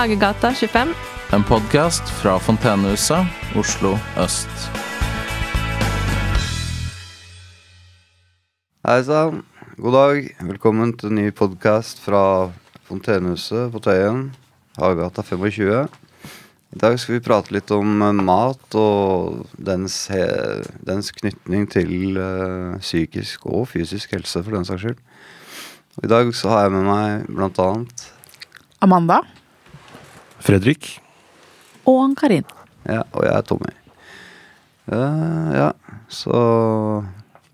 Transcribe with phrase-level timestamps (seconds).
[0.00, 0.94] Hagegata 25.
[1.36, 4.48] En podkast fra Fontenehuset, Oslo øst.
[8.88, 9.42] Hei sann.
[9.76, 10.30] God dag.
[10.40, 12.48] Velkommen til en ny podkast fra
[12.88, 14.22] Fontenehuset på Tøyen.
[14.78, 15.84] Hagegata 25.
[16.72, 19.98] I dag skal vi prate litt om eh, mat og dens,
[20.80, 25.04] dens knytning til uh, psykisk og fysisk helse, for den saks skyld.
[25.98, 28.08] Og I dag så har jeg med meg blant annet
[28.80, 29.20] Amanda.
[30.40, 30.96] Fredrik.
[31.88, 32.46] Og Ann-Karin.
[32.88, 33.72] Ja, og jeg er Tommy.
[34.90, 35.70] Uh, ja,
[36.10, 36.34] så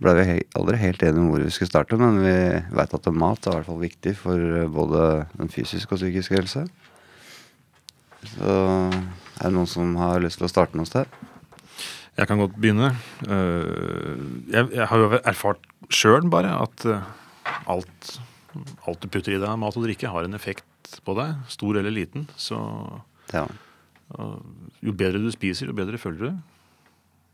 [0.01, 2.35] ble vi he aldri helt enige om hvor vi skulle starte, men vi
[2.77, 5.01] veit at mat er i hvert fall viktig for eh, både
[5.39, 6.67] den fysiske og psykiske helse.
[8.35, 8.57] Så
[8.93, 11.09] er det noen som har lyst til å starte noe sted?
[12.17, 12.93] Jeg kan godt begynne.
[13.25, 14.21] Eh,
[14.53, 16.87] Jeg, jeg har jo erfart sjøl bare at
[17.67, 18.13] alt,
[18.85, 20.65] alt du putter i deg av mat og drikke, har en effekt
[21.05, 21.35] på deg.
[21.53, 22.29] Stor eller liten.
[22.37, 22.57] Så
[23.33, 23.47] Ja.
[24.83, 26.37] jo bedre du spiser, jo bedre føler du deg.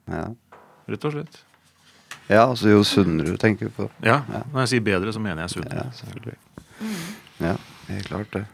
[0.08, 0.26] Ja,
[0.88, 1.36] Rett og slett.
[2.28, 3.88] ja altså jo sunnere du tenker på.
[4.02, 4.42] Ja, Ja.
[4.52, 5.72] Når jeg sier bedre, så mener jeg sunt.
[5.72, 6.38] Ja, selvfølgelig.
[7.40, 7.56] Ja,
[7.88, 8.44] helt klart det.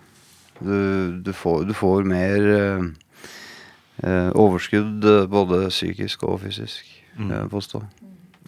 [0.60, 2.82] Du, du, får, du får mer eh,
[4.02, 6.84] eh, overskudd eh, både psykisk og fysisk,
[7.18, 7.30] Mm.
[7.30, 7.80] jeg påstå.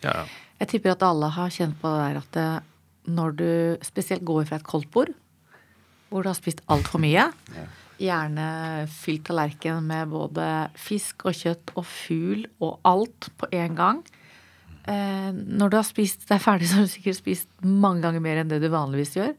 [0.05, 0.25] Ja, ja.
[0.61, 2.63] Jeg tipper at alle har kjent på det der at det,
[3.11, 5.09] når du spesielt går fra et koldtbord,
[6.11, 7.29] hvor du har spist altfor mye,
[8.01, 8.47] gjerne
[8.91, 10.47] fylt tallerken med både
[10.81, 14.01] fisk og kjøtt og fugl og alt på en gang.
[14.89, 18.41] Eh, når du har spist deg ferdig, så har du sikkert spist mange ganger mer
[18.41, 19.35] enn det du vanligvis gjør.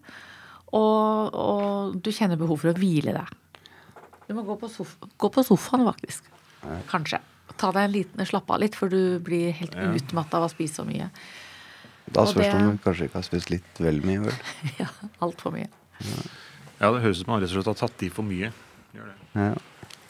[0.71, 3.33] Og, og du kjenner behov for å hvile deg.
[4.29, 6.29] Du må gå på, sof gå på sofaen, faktisk.
[6.87, 7.19] Kanskje.
[7.59, 9.89] Ta deg en liten slapp av litt, for du blir helt Ja.
[9.97, 11.09] utmatta av å spise så mye.
[12.11, 14.37] Da spørs det- om du kanskje ikke har spist litt vel mye, vel.
[14.79, 14.87] Ja,
[15.19, 15.67] altfor mye.
[15.99, 16.21] ja,
[16.89, 18.49] det høres ut som man rett og slett har tatt i for mye.
[18.95, 19.17] Gjør det.
[19.35, 19.51] Ja.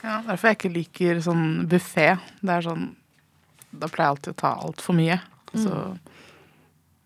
[0.02, 2.08] Ja, derfor jeg ikke liker sånn buffé.
[2.42, 2.88] Det er sånn
[3.72, 5.20] Da pleier jeg alltid å ta altfor mye.
[5.56, 5.72] Så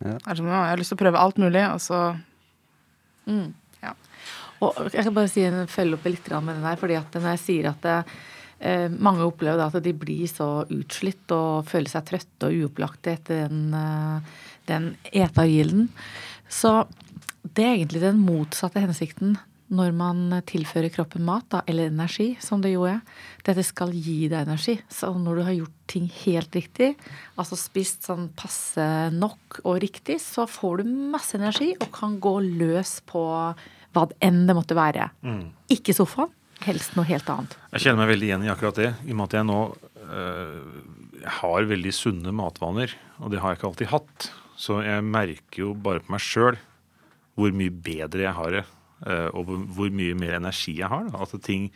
[0.01, 0.15] Ja.
[0.15, 2.17] er det sånn, ja, jeg har lyst til å prøve alt mulig, og så
[4.63, 7.35] Og jeg kan bare si en, følge opp litt med den der, fordi at når
[7.35, 7.97] jeg sier at det,
[8.59, 13.13] eh, mange opplever da at de blir så utslitt og føler seg trøtte og uopplagte
[13.17, 14.21] etter den, eh,
[14.67, 15.89] den etagilden.
[16.49, 16.87] Så
[17.43, 19.37] det er egentlig den motsatte hensikten
[19.73, 22.99] når man tilfører kroppen mat, da, eller energi, som det jo er.
[23.45, 24.75] Dette skal gi deg energi.
[24.93, 26.91] Så når du har gjort ting helt riktig,
[27.39, 32.35] altså spist sånn passe nok og riktig, så får du masse energi og kan gå
[32.45, 33.25] løs på
[33.95, 35.09] hva det enn det måtte være.
[35.73, 36.29] Ikke sofaen,
[36.67, 37.57] helst noe helt annet.
[37.73, 39.59] Jeg kjenner meg veldig igjen i akkurat det, i og med at jeg nå
[40.05, 40.79] øh,
[41.41, 42.93] har veldig sunne matvaner.
[43.23, 44.29] Og det har jeg ikke alltid hatt.
[44.59, 46.61] Så jeg merker jo bare på meg sjøl
[47.35, 48.63] hvor mye bedre jeg har det.
[49.03, 51.09] Øh, og hvor, mye mer energi jeg har.
[51.11, 51.25] Da.
[51.25, 51.69] At ting,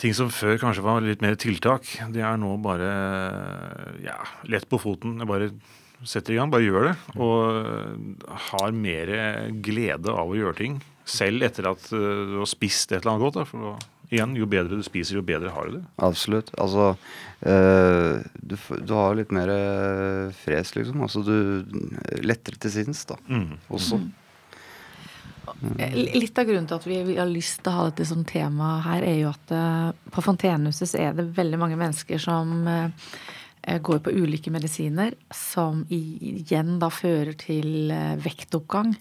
[0.00, 2.90] ting som før kanskje var litt mer tiltak, det er nå bare
[4.04, 4.18] ja,
[4.50, 5.18] lett på foten.
[5.22, 5.52] Jeg bare
[6.04, 6.96] setter i gang, bare gjør det.
[7.16, 9.14] Og øh, har mer
[9.64, 10.82] glede av å gjøre ting.
[11.04, 13.42] Selv etter at øh, du har spist et eller annet godt.
[13.42, 13.74] Da, for da,
[14.14, 15.84] igjen, jo bedre du spiser, jo bedre har du det.
[16.04, 16.52] Absolutt.
[16.60, 16.94] Altså
[17.46, 21.04] øh, du, du har litt mer eh, fres, liksom.
[21.04, 21.36] Altså du
[22.24, 23.18] Lettere til sinns, da.
[23.28, 23.56] Mm.
[23.74, 24.00] Også.
[24.00, 24.23] Eh,
[25.94, 29.04] Litt av grunnen til at vi har lyst til å ha dette som tema her,
[29.06, 33.10] er jo at eh, på Fontenehuset så er det veldig mange mennesker som eh,
[33.62, 38.94] eh, går på ulike medisiner, som igjen da fører til eh, vektoppgang.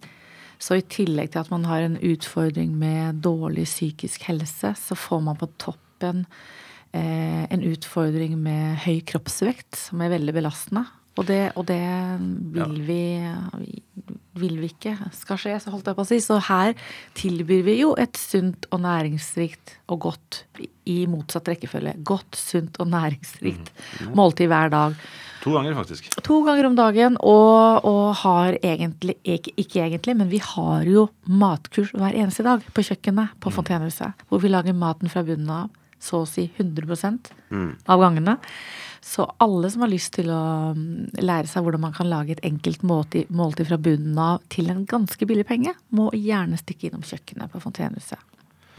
[0.64, 5.24] Så i tillegg til at man har en utfordring med dårlig psykisk helse, så får
[5.26, 6.24] man på toppen
[6.96, 10.86] eh, en utfordring med høy kroppsvekt, som er veldig belastende.
[11.14, 11.82] Og det, og det
[12.56, 13.02] vil, vi,
[14.42, 16.18] vil vi ikke skal skje, så holdt jeg på å si.
[16.24, 16.74] Så her
[17.18, 20.40] tilbyr vi jo et sunt og næringsrikt og godt,
[20.90, 23.70] i motsatt rekkefølge, godt, sunt og næringsrikt
[24.18, 24.98] måltid hver dag.
[25.44, 26.08] To ganger, faktisk.
[26.24, 31.10] To ganger om dagen, og, og har egentlig ikke, ikke egentlig, men vi har jo
[31.28, 34.26] matkurs hver eneste dag på kjøkkenet på Fontenehuset.
[34.30, 36.98] Hvor vi lager maten fra bunnen av, så å si 100
[37.88, 38.38] av gangene.
[39.04, 42.46] Så alle som har lyst til å mm, lære seg hvordan man kan lage et
[42.48, 47.04] enkelt måltid, måltid fra bunnen av til en ganske billig penge, må gjerne stikke innom
[47.04, 48.32] kjøkkenet på Fontenehuset.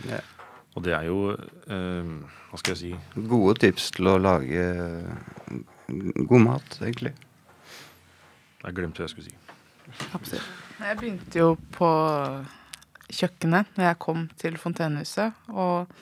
[0.09, 0.23] Ja.
[0.75, 2.09] Og det er jo eh,
[2.51, 4.65] Hva skal jeg si Gode tips til å lage
[5.87, 7.13] god mat, egentlig.
[8.65, 9.37] Jeg glemte hva jeg skulle si.
[10.17, 10.49] Absolutt.
[10.81, 11.91] Jeg begynte jo på
[13.13, 15.93] kjøkkenet når jeg kom til Fontenehuset, og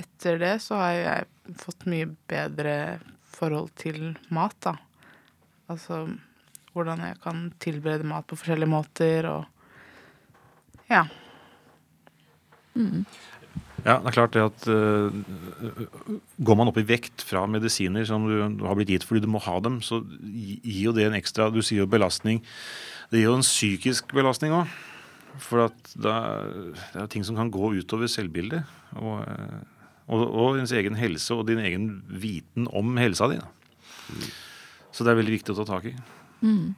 [0.00, 2.76] etter det så har jeg fått mye bedre
[3.32, 4.76] forhold til mat, da.
[5.72, 6.04] Altså
[6.72, 9.48] hvordan jeg kan tilberede mat på forskjellige måter og
[10.90, 11.06] Ja.
[13.82, 15.12] Ja, det er klart det at uh,
[16.44, 19.30] Går man opp i vekt fra medisiner som du, du har blitt gitt fordi du
[19.32, 22.40] må ha dem, så gir jo det en ekstra Du sier jo belastning.
[23.10, 24.72] Det gir jo en psykisk belastning òg.
[25.40, 26.48] For at er,
[26.92, 28.62] det er ting som kan gå utover selvbildet.
[29.00, 29.60] Og, øh,
[30.12, 33.40] og, og ens egen helse og din egen viten om helsa di.
[34.92, 35.94] Så det er veldig viktig å ta tak i.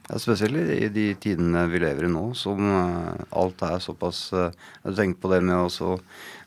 [0.09, 4.27] Ja, spesielt i i de tidene vi lever i nå, som eh, alt er såpass
[4.35, 5.97] uh, Jeg har tenkt på det med å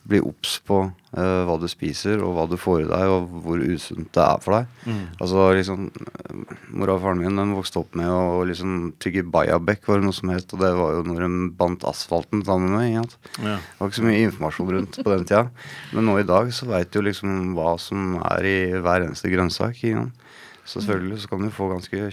[0.09, 3.61] bli obs på uh, hva du spiser, og hva du får i deg, og hvor
[3.61, 4.70] usunt det er for deg.
[5.19, 9.82] Altså liksom eh, Mora og faren min de vokste opp med å liksom tygge Bayabek,
[9.88, 12.94] var det noe som het, og det var jo når de bandt asfalten sammen med.
[12.94, 13.19] meg.
[13.43, 13.59] Ja.
[13.59, 15.44] Det var ikke så mye informasjon rundt på den tida.
[15.93, 19.82] Men nå i dag så veit du liksom hva som er i hver eneste grønnsak.
[19.82, 20.25] Ikke sant?
[20.69, 22.09] Så selvfølgelig så kan du få ganske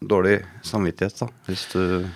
[0.00, 2.08] dårlig samvittighet da, hvis du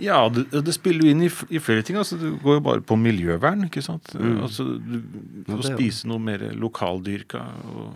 [0.00, 1.96] Ja, det, det spiller jo inn i, i flere ting.
[2.00, 3.64] altså Det går jo bare på miljøvern.
[3.66, 4.14] ikke sant?
[4.16, 5.02] Altså, Du
[5.52, 5.60] Mm.
[5.60, 7.42] Ja, spise noe mer lokaldyrka
[7.74, 7.92] og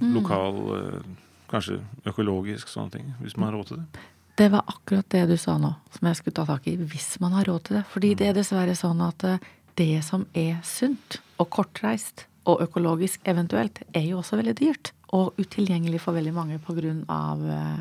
[0.00, 1.00] lokal eh,
[1.48, 3.14] Kanskje økologisk, sånne ting.
[3.22, 4.00] Hvis man har råd til det.
[4.36, 7.32] Det var akkurat det du sa nå, som jeg skulle ta tak i, hvis man
[7.32, 7.84] har råd til det.
[7.88, 9.38] Fordi det er dessverre sånn at eh,
[9.80, 14.92] det som er sunt og kortreist og økologisk eventuelt, er jo også veldig dyrt.
[15.16, 16.90] Og utilgjengelig for veldig mange pga.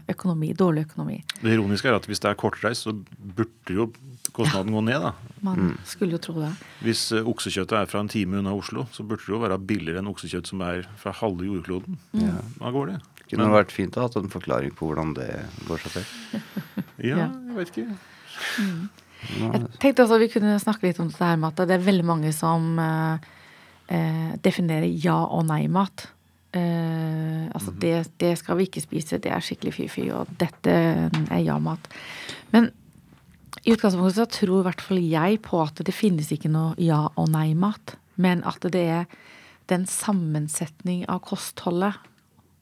[0.08, 1.18] økonomi, dårlig økonomi.
[1.42, 2.94] Det ironiske er at hvis det er kortreist, så
[3.36, 3.90] burde jo
[4.32, 5.02] kostnaden gå ned.
[5.02, 5.12] da.
[5.44, 6.54] Man skulle jo tro det.
[6.82, 10.00] Hvis eh, oksekjøttet er fra en time unna Oslo, så burde det jo være billigere
[10.00, 11.98] enn oksekjøtt som er fra halve jordkloden.
[12.14, 13.00] Da går det.
[13.28, 15.28] Det kunne vært fint å ha hatt en forklaring på hvordan det
[15.68, 16.06] går seg til.
[17.04, 17.28] Ja, Ja.
[17.28, 17.98] jeg vet ikke.
[18.62, 18.90] Mm.
[19.42, 22.06] Jeg tenkte også vi kunne snakke litt om det her med at det er veldig
[22.08, 23.18] mange som eh,
[23.90, 26.08] eh, definerer ja- og nei-mat.
[26.56, 31.42] Eh, altså det, det skal vi ikke spise, det er skikkelig fy-fy, og dette er
[31.44, 31.90] ja-mat.
[32.54, 32.72] Men
[33.68, 37.10] i utgangspunktet så tror i hvert fall jeg på at det finnes ikke noe ja-
[37.16, 37.98] og nei-mat.
[38.16, 39.10] Men at det er
[39.68, 41.98] den sammensetning av kostholdet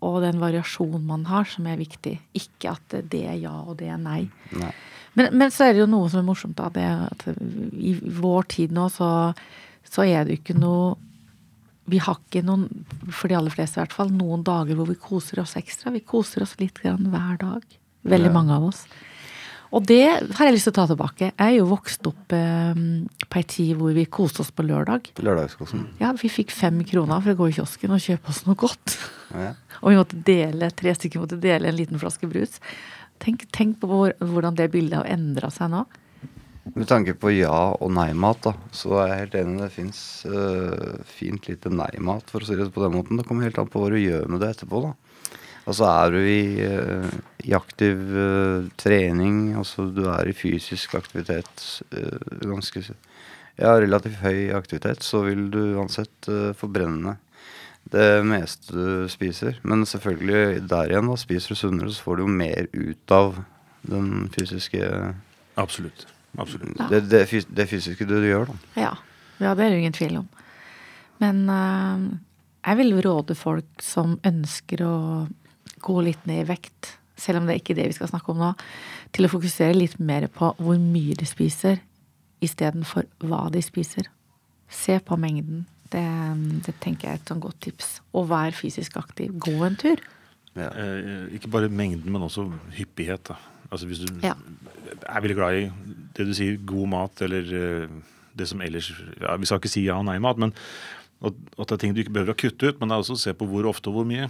[0.05, 2.17] og den variasjonen man har, som er viktig.
[2.37, 4.25] Ikke at det er ja og det er nei.
[4.57, 4.73] Nei.
[5.15, 6.67] Men, men så er det jo noe som er morsomt, da.
[6.73, 7.23] Det er at
[7.79, 9.09] I vår tid nå så,
[9.87, 10.95] så er det jo ikke noe
[11.87, 12.67] Vi har ikke noen,
[13.13, 15.91] for de aller fleste i hvert fall, noen dager hvor vi koser oss ekstra.
[15.93, 17.61] Vi koser oss litt grann hver dag.
[18.05, 18.33] Veldig Ja.
[18.33, 18.85] mange av oss.
[19.75, 20.05] Og det
[20.37, 21.31] har jeg lyst til å ta tilbake.
[21.33, 22.73] Jeg er jo vokst opp eh,
[23.27, 25.09] på ei tid hvor vi koste oss på lørdag.
[25.19, 25.87] Lørdagskosen.
[25.99, 28.97] Ja, Vi fikk fem kroner for å gå i kiosken og kjøpe oss noe godt.
[29.33, 29.53] Ja.
[29.83, 32.59] Og vi måtte dele, tre stykker måtte dele en liten flaske brus.
[33.19, 35.85] Tenk, tenk på hvor, hvordan det bildet har endra seg nå.
[36.73, 39.59] Med tanke på ja- og nei-mat, da, så er jeg helt enig.
[39.61, 39.99] Det fins
[41.05, 43.19] fint lite nei-mat, for å si det på den måten.
[43.19, 44.95] Det kommer helt an på hva du gjør med det etterpå, da.
[45.65, 47.13] Altså er du i, uh,
[47.45, 54.51] i aktiv uh, trening, altså du er i fysisk aktivitet, eh, ganske ja, relativt høy
[54.53, 57.15] aktivitet, så vil du uansett eh, forbrenne
[57.93, 59.61] det meste du spiser.
[59.63, 63.39] Men selvfølgelig der igjen, da, spiser du sunnere, så får du jo mer ut av
[63.85, 64.89] den fysiske
[65.55, 66.03] Absolutt.
[66.37, 66.77] Absolutt.
[66.79, 66.87] Ja.
[66.91, 68.55] det, det, fys- det fysiske du gjør, da.
[68.79, 68.93] Ja,
[69.43, 70.29] ja det er det ingen tvil om.
[71.23, 72.05] Men uh,
[72.65, 74.95] jeg vil råde folk som ønsker å
[75.85, 78.41] gå litt ned i vekt, selv om det er ikke det vi skal snakke om
[78.41, 78.51] nå,
[79.15, 81.79] til å fokusere litt mer på hvor mye de spiser,
[82.43, 84.09] istedenfor hva de spiser.
[84.71, 85.63] Se på mengden.
[85.93, 86.03] Det,
[86.65, 87.99] det tenker jeg er et sånn godt tips.
[88.17, 89.31] Og vær fysisk aktiv.
[89.39, 90.01] Gå en tur.
[90.57, 90.71] Ja.
[90.71, 93.29] Eh, ikke bare mengden, men også hyppighet.
[93.29, 93.37] da.
[93.71, 94.33] Altså Hvis du Ja.
[95.09, 95.71] er veldig glad i
[96.15, 97.41] det du sier, god mat, eller
[97.83, 97.87] eh,
[98.35, 98.91] det som ellers
[99.21, 100.53] ja, Vi skal ikke si ja- og nei-mat, men
[101.23, 102.79] at, det er ting du ikke behøver å kutte ut.
[102.79, 104.29] Men det er også å se på hvor ofte og hvor mye.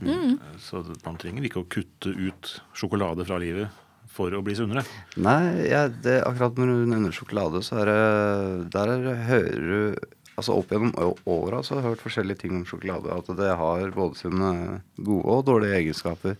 [0.00, 0.36] Mm.
[0.60, 3.68] Så man trenger ikke å kutte ut sjokolade fra livet
[4.12, 4.84] for å bli sunnere.
[5.16, 9.96] Nei, ja, det, akkurat når du nevner sjokolade, så er det Der er, hører du
[10.36, 10.92] Altså Opp gjennom
[11.24, 13.08] åra så har jeg hørt forskjellige ting om sjokolade.
[13.08, 16.36] At det har både sine gode og dårlige egenskaper.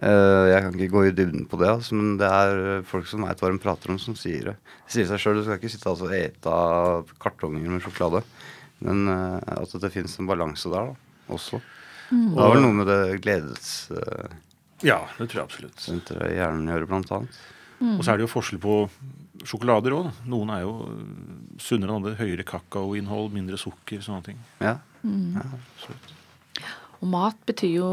[0.00, 3.26] Eh, jeg kan ikke gå i dybden på det, altså, men det er folk som
[3.26, 4.54] veit hva de prater om, som sier det.
[4.86, 6.54] Det sier seg sjøl, du skal ikke sitte altså, og ete
[7.20, 8.22] kartonger med sjokolade.
[8.80, 11.60] Men eh, at det fins en balanse der, da, også.
[12.10, 14.38] Det har vel noe med det gledessenteret
[14.82, 15.84] Ja, det tror jeg absolutt.
[16.08, 17.42] Det hjernen gjør, blant annet.
[17.80, 18.76] Og så er det jo forskjell på
[19.46, 20.08] sjokolader òg.
[20.28, 20.72] Noen er jo
[21.60, 22.16] sunnere enn andre.
[22.18, 24.40] Høyere kakaoinnhold, mindre sukker, sånne ting.
[24.64, 24.78] Ja.
[25.04, 25.36] Mm.
[25.36, 25.44] ja.
[25.60, 26.16] Absolutt.
[27.00, 27.92] Og mat betyr jo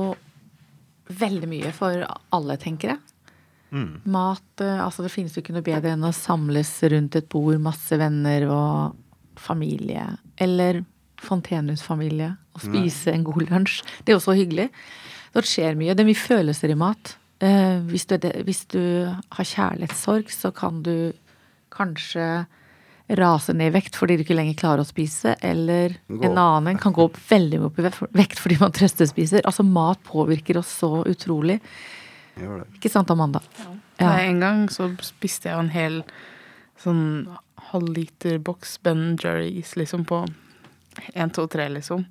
[1.10, 2.04] veldig mye for
[2.36, 3.00] alle, tenker jeg.
[3.76, 4.00] Mm.
[4.08, 7.58] Mat eh, Altså, det finnes jo ikke noe bedre enn å samles rundt et bord,
[7.64, 10.06] masse venner og familie.
[10.42, 10.84] Eller
[11.24, 12.34] Fontenhus-familie.
[12.56, 13.82] Og spise en god lunsj.
[14.04, 14.70] Det er jo så hyggelig.
[15.34, 15.94] Det skjer mye.
[15.94, 17.16] Det er mye følelser i mat.
[17.44, 21.14] Eh, hvis, du, hvis du har kjærlighetssorg, så kan du
[21.74, 22.48] kanskje
[23.08, 26.80] raser ned i vekt fordi du ikke lenger klarer å spise, eller Gå en annen
[26.82, 27.86] kan gå opp veldig opp i
[28.20, 29.46] vekt fordi man trøstespiser.
[29.48, 31.60] Altså mat påvirker oss så utrolig.
[32.38, 32.68] Gjør det.
[32.80, 33.42] Ikke sant, Amanda?
[33.62, 33.74] Ja.
[33.98, 34.12] Ja.
[34.22, 36.02] En gang så spiste jeg en hel
[36.78, 37.06] sånn
[37.72, 40.22] halvliter boks Ben Jerry's liksom på
[41.14, 42.06] 1, 2, 3, liksom.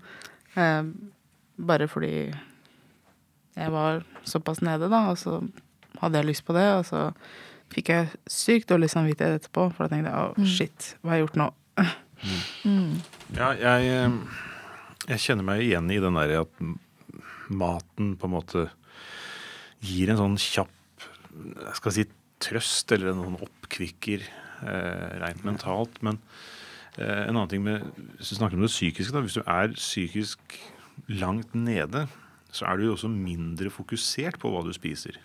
[0.58, 0.82] Eh,
[1.56, 2.12] bare fordi
[3.56, 5.38] jeg var såpass nede, da, og så
[6.02, 7.06] hadde jeg lyst på det, og så
[7.75, 11.26] fikk jeg sykt dårlig samvittighet etterpå, for da tenkte jeg å, shit, hva har jeg
[11.26, 11.49] gjort nå?
[13.37, 14.18] Ja, jeg, eh,
[15.12, 16.62] jeg kjenner meg igjen i den der at
[17.52, 18.66] maten på en måte
[19.85, 20.73] gir en sånn kjapp
[21.37, 22.04] jeg skal si
[22.42, 25.99] trøst, eller en sånn oppkvikker eh, rent mentalt.
[26.04, 26.20] Men
[26.96, 27.85] eh, en annen ting med
[28.16, 30.58] Hvis du snakker om det psykiske, da, hvis du er psykisk
[31.12, 32.06] langt nede,
[32.54, 35.18] så er du jo også mindre fokusert på hva du spiser.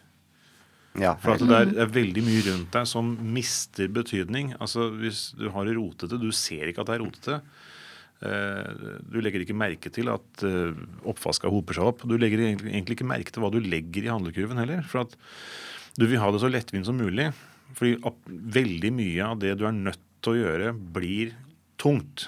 [1.00, 4.50] Ja, For det er, det er veldig mye rundt deg som mister betydning.
[4.60, 7.38] Altså Hvis du har det rotete, du ser ikke at det er rotete.
[8.22, 10.76] Eh, Du legger ikke merke til at eh,
[11.08, 12.04] oppvaska hoper seg opp.
[12.04, 14.84] Du legger egentlig ikke merke til hva du legger i handlekurven heller.
[14.92, 15.16] For at
[15.98, 17.30] du vil ha det så lettvint som mulig.
[17.80, 17.96] Fordi
[18.60, 21.32] veldig mye av det du er nødt til å gjøre, blir
[21.82, 22.28] tungt.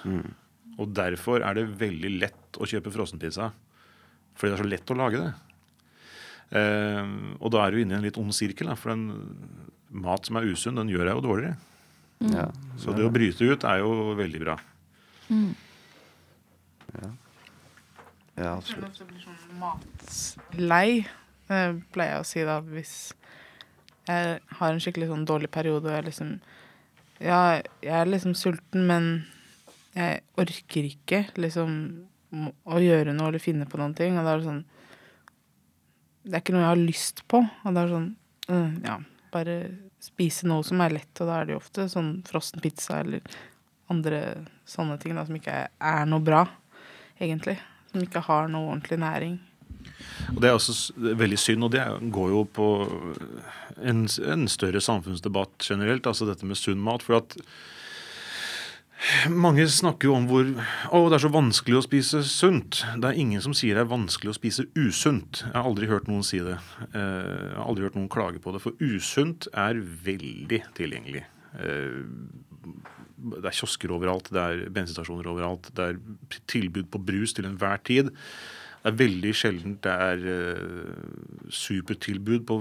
[0.80, 3.52] Og derfor er det veldig lett å kjøpe frossenpizza.
[4.40, 5.34] Fordi det er så lett å lage det.
[6.54, 8.70] Eh, og da er du inne i en litt ond sirkel.
[8.70, 9.08] Da, for den
[10.04, 11.58] mat som er usunn, den gjør deg jo dårligere.
[12.34, 12.48] ja.
[12.80, 14.58] Så det å bryte ut er jo veldig bra.
[18.38, 18.96] ja, absolutt.
[18.98, 21.04] Så blir sånn matlei,
[21.50, 22.96] eh, pleier jeg å si da, hvis
[24.08, 26.40] jeg har en skikkelig sånn dårlig periode og jeg liksom
[27.24, 29.06] Ja, jeg er liksom sulten, men
[29.96, 31.76] jeg orker ikke liksom
[32.34, 34.18] å gjøre noe eller finne på noen ting.
[34.18, 34.64] Og da er det sånn
[36.24, 37.42] Det er ikke noe jeg har lyst på.
[37.44, 38.12] Og det er sånn
[38.54, 39.00] øh, Ja,
[39.34, 39.58] bare
[40.04, 43.24] spise noe som er lett, og da er det jo ofte sånn frossen pizza eller
[43.92, 44.20] andre
[44.70, 46.44] sånne ting da, som ikke er, noe bra,
[47.22, 47.58] egentlig.
[47.92, 49.38] Som ikke har noe ordentlig næring.
[50.34, 51.84] Og Det er også veldig synd, og det
[52.16, 52.68] går jo på
[53.84, 57.04] en, en større samfunnsdebatt generelt, altså dette med sunn mat.
[57.06, 57.38] For at
[59.30, 62.84] mange snakker jo om hvor Å, det er så vanskelig å spise sunt.
[63.02, 65.44] Det er ingen som sier det er vanskelig å spise usunt.
[65.44, 66.56] Jeg har aldri hørt noen si det.
[66.94, 68.62] Eh, Jeg har aldri hørt noen klage på det.
[68.64, 71.26] For usunt er veldig tilgjengelig.
[71.60, 72.04] Eh,
[73.24, 76.00] Det er kiosker overalt, det er bensinstasjoner overalt, det er
[76.52, 78.10] tilbud på brus til enhver tid.
[78.84, 80.96] Det er veldig sjelden det er eh,
[81.48, 82.58] supertilbud på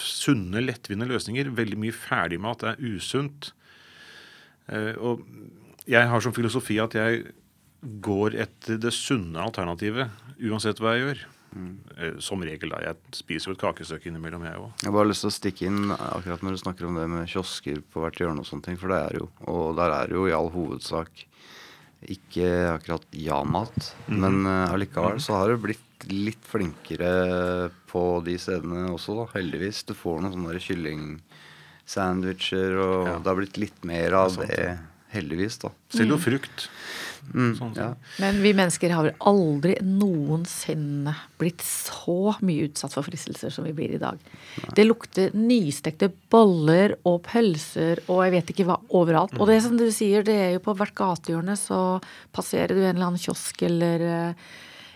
[0.00, 1.52] sunne, lettvinte løsninger.
[1.52, 3.52] Veldig mye ferdigmat er usunt.
[4.72, 5.20] Og
[5.86, 7.24] jeg har som filosofi at jeg
[8.02, 10.10] går etter det sunne alternativet
[10.46, 11.18] uansett hva jeg gjør.
[11.52, 11.84] Mm.
[12.24, 12.78] som regel, da.
[12.80, 14.70] Jeg spiser jo et kakestykke innimellom, jeg òg.
[14.80, 17.28] Jeg har bare lyst til å stikke inn akkurat når du snakker om det med
[17.28, 20.24] kiosker på hvert hjørne og sånne ting, for det er jo, og der er jo
[20.30, 21.12] i all hovedsak
[22.08, 28.88] ikke akkurat ja-mat, men eh, allikevel så har det blitt litt flinkere på de stedene
[28.90, 29.84] også, da, heldigvis.
[29.86, 33.18] Du får noen sånne kyllingsandwicher, og Ja.
[33.18, 34.78] det har blitt litt mer av det,
[35.12, 35.70] heldigvis, da.
[35.92, 36.68] Selv jo frukt.
[37.30, 37.92] Mm, Sånn ja.
[38.18, 43.74] Men vi mennesker har vel aldri noensinne blitt så mye utsatt for fristelser som vi
[43.76, 44.18] blir i dag.
[44.74, 49.38] Det lukter nystekte boller og pølser og jeg vet ikke hva overalt.
[49.38, 51.80] Og det som du sier, det er jo på hvert gatehjørne så
[52.34, 54.52] passerer du en eller annen kiosk eller eh,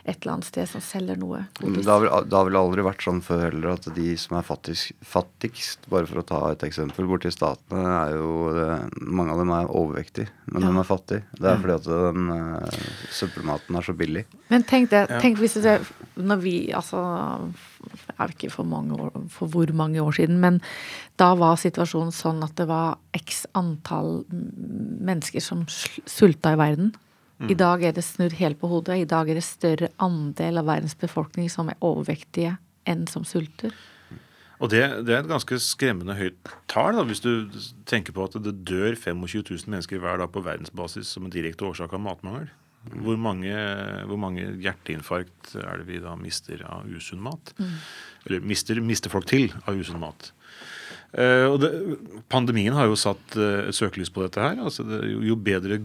[0.06, 1.42] et eller annet sted som selger noe.
[1.60, 4.36] Men Det har, vel, det har vel aldri vært sånn før heller at de som
[4.38, 9.34] er fattigst, fattigst, bare for å ta et eksempel, borti statene, er jo eh, Mange
[9.34, 10.70] av dem er overvektige, men Ja.
[10.70, 11.24] de er fattige.
[11.40, 14.24] Det er fordi at den uh, søppelmaten er så billig.
[14.52, 15.80] Men tenk det, tenk hvis det
[16.16, 17.00] når vi, altså
[18.16, 20.60] er det ikke for mange år, for hvor mange år siden, men
[21.20, 26.94] da var situasjonen sånn at det var x antall mennesker som sulta i verden.
[27.44, 28.96] I dag er det snudd helt på hodet.
[29.02, 32.56] I dag er det større andel av verdens befolkning som er overvektige
[32.88, 33.74] enn som sulter.
[34.56, 37.48] Og det, det er et ganske skremmende høyt tall, hvis du
[37.88, 41.66] tenker på at det dør 25 000 mennesker hver dag på verdensbasis som en direkte
[41.68, 42.48] årsak av matmangel.
[42.86, 43.52] Hvor mange,
[44.06, 47.52] hvor mange hjerteinfarkt er det vi da mister av usunn mat?
[48.24, 50.30] Eller mister, mister folk til av usunn mat?
[51.16, 51.70] Eh, og det,
[52.32, 54.58] pandemien har jo satt eh, et søkelys på dette her.
[54.60, 55.80] Altså det, jo, jo bedre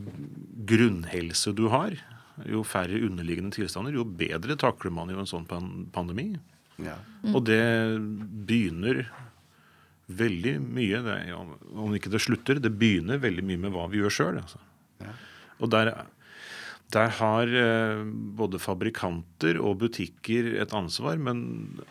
[0.68, 1.96] grunnhelse du har,
[2.48, 6.34] jo færre underliggende tilstander, jo bedre takler man jo en sånn pan pandemi.
[6.82, 6.98] Ja.
[7.32, 7.62] Og det
[8.48, 9.06] begynner
[10.12, 14.16] veldig mye det, Om ikke det slutter, det begynner veldig mye med hva vi gjør
[14.16, 14.40] sjøl.
[14.42, 14.60] Altså.
[15.04, 15.14] Ja.
[15.62, 15.94] Og der,
[16.92, 18.02] der har eh,
[18.42, 21.46] både fabrikanter og butikker et ansvar, men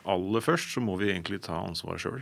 [0.04, 2.20] aller først så må vi egentlig ta ansvaret sjøl.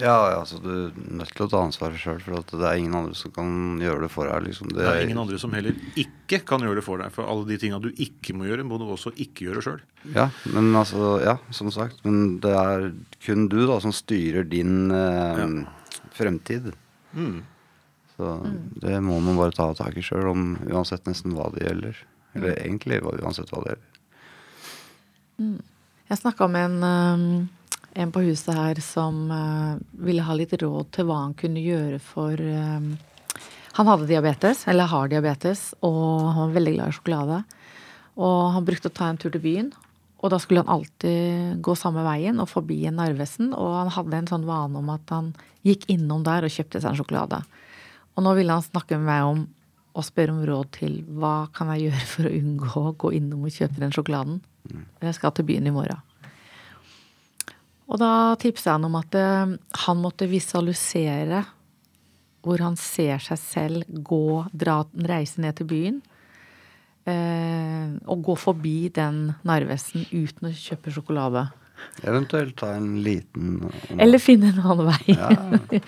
[0.00, 2.96] Ja, altså du er nødt til å ta ansvaret sjøl, for at det er ingen
[2.98, 4.46] andre som kan gjøre det for deg.
[4.48, 4.72] Liksom.
[4.74, 7.12] Det er ingen andre som heller ikke kan gjøre det for deg.
[7.14, 9.80] For alle de tinga du ikke må gjøre, må du også ikke gjøre sjøl.
[10.16, 12.02] Ja, men altså, ja, som sagt.
[12.06, 12.90] Men det er
[13.26, 15.56] kun du da som styrer din eh,
[16.16, 16.72] fremtid.
[17.12, 17.42] Mm.
[18.16, 18.34] Så
[18.82, 20.32] det må man bare ta tak i sjøl,
[20.68, 22.04] uansett nesten hva det gjelder.
[22.36, 23.86] Eller egentlig uansett hva det gjelder.
[26.10, 27.48] Jeg snakka med en, um,
[27.94, 31.98] en på huset her som uh, ville ha litt råd til hva han kunne gjøre
[32.02, 32.92] for um,
[33.76, 37.36] Han hadde diabetes, eller har diabetes, og han var veldig glad i sjokolade.
[38.18, 39.70] Og han brukte å ta en tur til byen.
[40.20, 43.54] Og da skulle han alltid gå samme veien og forbi en Narvesen.
[43.56, 45.30] Og han hadde en sånn vane om at han
[45.64, 47.40] gikk innom der og kjøpte seg en sjokolade.
[48.18, 49.46] Og nå ville han snakke med meg om
[49.90, 53.48] og spørre om råd til hva kan jeg gjøre for å unngå å gå innom
[53.48, 54.38] og kjøpe den sjokoladen.
[55.02, 56.09] Jeg skal til byen i morgen.
[57.90, 59.56] Og da tipsa han om at eh,
[59.86, 61.44] han måtte visualisere
[62.40, 64.22] hvor han ser seg selv gå,
[64.56, 64.78] dra,
[65.10, 65.98] reise ned til byen.
[67.10, 71.48] Eh, og gå forbi den Narvesen uten å kjøpe sjokolade.
[72.04, 73.54] Eventuelt ta en liten
[73.96, 75.14] Eller finne en annen vei.
[75.16, 75.30] Ja.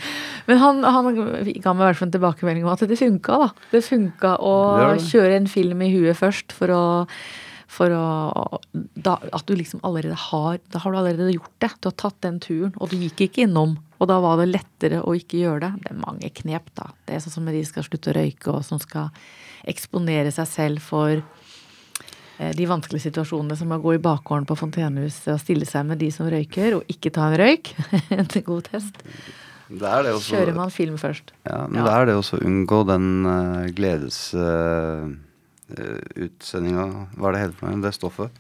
[0.49, 3.49] Men han, han ga meg i hvert fall en tilbakemelding om at det funka, da.
[3.73, 5.07] Det funka å Det det.
[5.11, 6.83] kjøre en film i huet først for å
[7.73, 11.71] for å da, At du liksom allerede har Da har du allerede gjort det.
[11.81, 13.79] Du har tatt den turen, og du gikk ikke innom.
[14.03, 15.73] Og da var det lettere å ikke gjøre det.
[15.85, 16.91] Det er mange knep, da.
[17.07, 19.13] Det er sånn som de skal slutte å røyke, og som skal
[19.71, 25.31] eksponere seg selv for eh, de vanskelige situasjonene som å gå i bakgården på Fontenehuset
[25.37, 27.73] og stille seg med de som røyker, og ikke ta en røyk.
[28.19, 29.01] en god test.
[29.73, 31.31] Det er det også, Kjører man film først.
[31.47, 31.87] Ja, men Ja.
[31.87, 33.71] det er det også å unngå den uh,
[35.77, 36.85] gledesutsendinga
[37.17, 37.83] Hva er det heter for noe?
[37.83, 38.31] Det stoffet?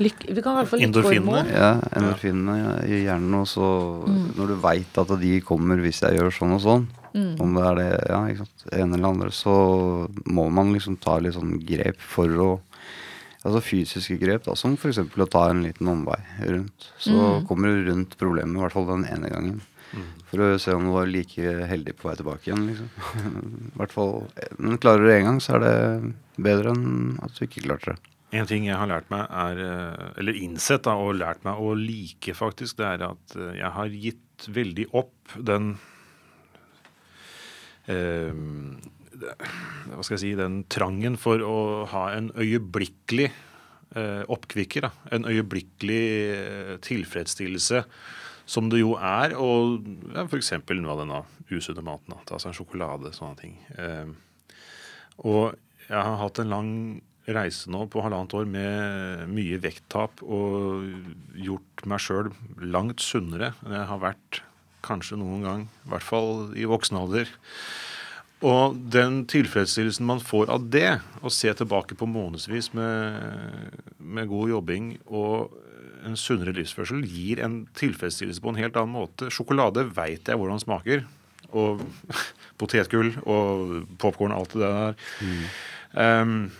[0.00, 1.42] Lyk, vi kan i hvert fall Endorfinene.
[1.52, 3.34] Ja, endorfinene ja, i hjernen.
[3.42, 3.66] Og så
[4.08, 4.32] Mm.
[4.36, 7.40] når du veit at de kommer hvis jeg gjør sånn og sånn, Mm.
[7.40, 11.18] om det er det ja, ikke sant, ene eller andre, så må man liksom ta
[11.18, 12.60] litt sånn grep for å
[13.42, 14.98] Altså fysiske grep, da, som f.eks.
[14.98, 16.90] å ta en liten omvei rundt.
[16.98, 17.08] Så
[17.40, 17.46] Mm.
[17.48, 19.62] kommer du rundt problemet, i hvert fall den ene gangen.
[20.30, 22.90] For å se om du var like heldig på vei tilbake igjen, liksom.
[23.80, 24.14] Hvert fall,
[24.58, 25.74] Men klarer du det én gang, så er det
[26.46, 28.10] bedre enn at du ikke klarte det.
[28.40, 31.72] En ting jeg har lært meg, er eh, Eller innsett da, og lært meg å
[31.74, 35.72] like, faktisk, det er at eh, jeg har gitt veldig opp den
[37.90, 38.30] eh,
[39.18, 41.58] Hva skal jeg si Den trangen for å
[41.90, 43.32] ha en øyeblikkelig
[43.98, 44.86] eh, oppkvikker.
[44.86, 44.92] Da.
[45.16, 46.02] En øyeblikkelig
[46.38, 47.82] eh, tilfredsstillelse.
[48.50, 50.52] Som det jo er, og ja, f.eks.
[50.58, 52.16] noe av denne usunne maten.
[52.26, 53.54] Ta seg en sjokolade, sånne ting.
[53.78, 54.10] Eh,
[55.22, 55.54] og
[55.86, 56.72] jeg har hatt en lang
[57.30, 60.86] reise nå på halvannet år med mye vekttap og
[61.38, 62.30] gjort meg sjøl
[62.62, 64.40] langt sunnere enn jeg har vært
[64.84, 67.30] kanskje noen gang, i hvert fall i voksen alder.
[68.40, 74.54] Og den tilfredsstillelsen man får av det, å se tilbake på månedsvis med, med god
[74.54, 75.52] jobbing og
[76.06, 79.30] en sunnere livsførsel, gir en tilfredsstillelse på en helt annen måte.
[79.32, 81.04] Sjokolade veit jeg hvordan smaker.
[81.50, 81.82] Og
[82.60, 84.98] potetgull og popkorn, alt det der.
[85.98, 86.50] Ehm,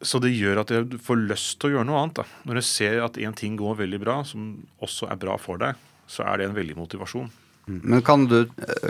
[0.00, 2.22] så det gjør at jeg får lyst til å gjøre noe annet.
[2.22, 2.26] da.
[2.48, 5.78] Når jeg ser at en ting går veldig bra, som også er bra for deg,
[6.10, 7.30] så er det en veldig motivasjon.
[7.70, 8.48] Men kan du,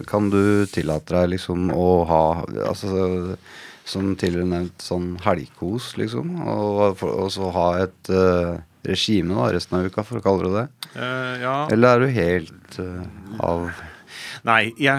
[0.09, 2.23] kan du tillate deg liksom å ha
[2.65, 3.37] altså,
[3.85, 6.37] Som tidligere nevnt, sånn helgkos, liksom?
[6.49, 10.53] Og, og så ha et eh, regime da, resten av uka, for å kalle det
[10.57, 10.91] det?
[10.97, 11.57] Uh, ja.
[11.71, 13.03] Eller er du helt uh,
[13.45, 13.71] av
[14.47, 14.97] Nei, jeg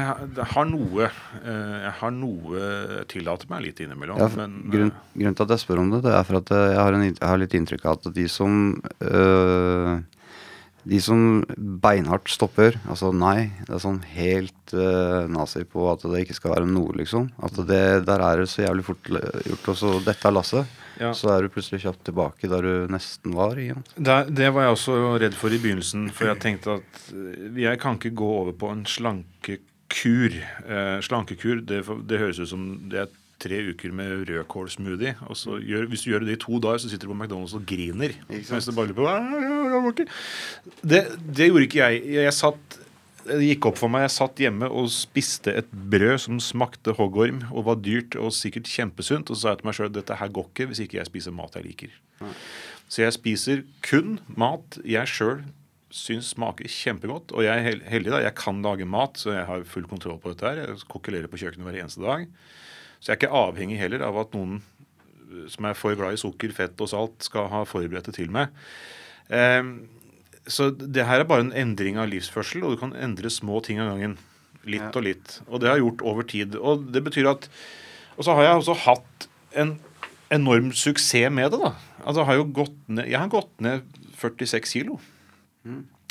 [0.53, 4.19] har noe eh, Jeg har noe tillater meg litt innimellom.
[4.21, 6.77] ja, men, grunn, Grunnen til at jeg spør om det, det er for at jeg
[6.77, 8.59] har, en, jeg har litt inntrykk av at de som
[9.01, 9.93] øh,
[10.81, 16.23] De som beinhardt stopper, altså nei, det er sånn helt øh, nazi på at det
[16.23, 17.29] ikke skal være noe, liksom.
[17.45, 20.79] At det, der er det så jævlig fort gjort Og så dette er lasset.
[21.01, 21.11] Ja.
[21.17, 23.57] Så er du plutselig kjapt tilbake der du nesten var.
[23.57, 23.81] igjen.
[23.97, 27.81] Det, det var jeg også redd for i begynnelsen, for jeg tenkte at eh, jeg
[27.81, 30.37] kan ikke gå over på en slankekur.
[30.37, 35.15] Eh, slankekur, det, det høres ut som det er tre uker med rødkålsmoothie.
[35.25, 37.57] Og så gjør, hvis du gjør det i to dager, så sitter du på McDonald's
[37.57, 38.13] og griner.
[38.29, 40.07] Mens du bare lurer på, «Ah, ja, ja, det,
[40.85, 42.05] det, det gjorde ikke jeg.
[42.19, 42.80] Jeg satt
[43.27, 44.05] det gikk opp for meg.
[44.05, 48.69] Jeg satt hjemme og spiste et brød som smakte hoggorm og var dyrt og sikkert
[48.71, 49.29] kjempesunt.
[49.29, 51.35] Og så sa jeg til meg sjøl dette her går ikke hvis ikke jeg spiser
[51.35, 51.97] mat jeg liker.
[52.91, 55.41] Så jeg spiser kun mat jeg sjøl
[55.91, 57.33] syns smaker kjempegodt.
[57.35, 58.23] Og jeg er heldig, da.
[58.23, 60.63] Jeg kan lage mat, så jeg har full kontroll på dette her.
[60.63, 62.27] Jeg kokkelerer på kjøkkenet hver eneste dag.
[62.99, 66.21] Så jeg er ikke avhengig heller av at noen eh, som er for glad i
[66.21, 68.53] sukker, fett og salt, skal ha forberedt det til meg.
[69.33, 69.61] Eh,
[70.47, 73.79] så det her er bare en endring av livsførsel, og du kan endre små ting
[73.79, 74.17] av gangen.
[74.65, 74.91] Litt Ja.
[74.93, 75.39] og litt.
[75.49, 76.55] Og det har jeg gjort over tid.
[76.55, 77.47] Og det betyr at
[78.17, 79.79] Og så har jeg også hatt en
[80.29, 81.71] enorm suksess med det, da.
[82.05, 83.81] Altså, jeg har jo gått ned Jeg har gått ned
[84.17, 84.99] 46 kilo.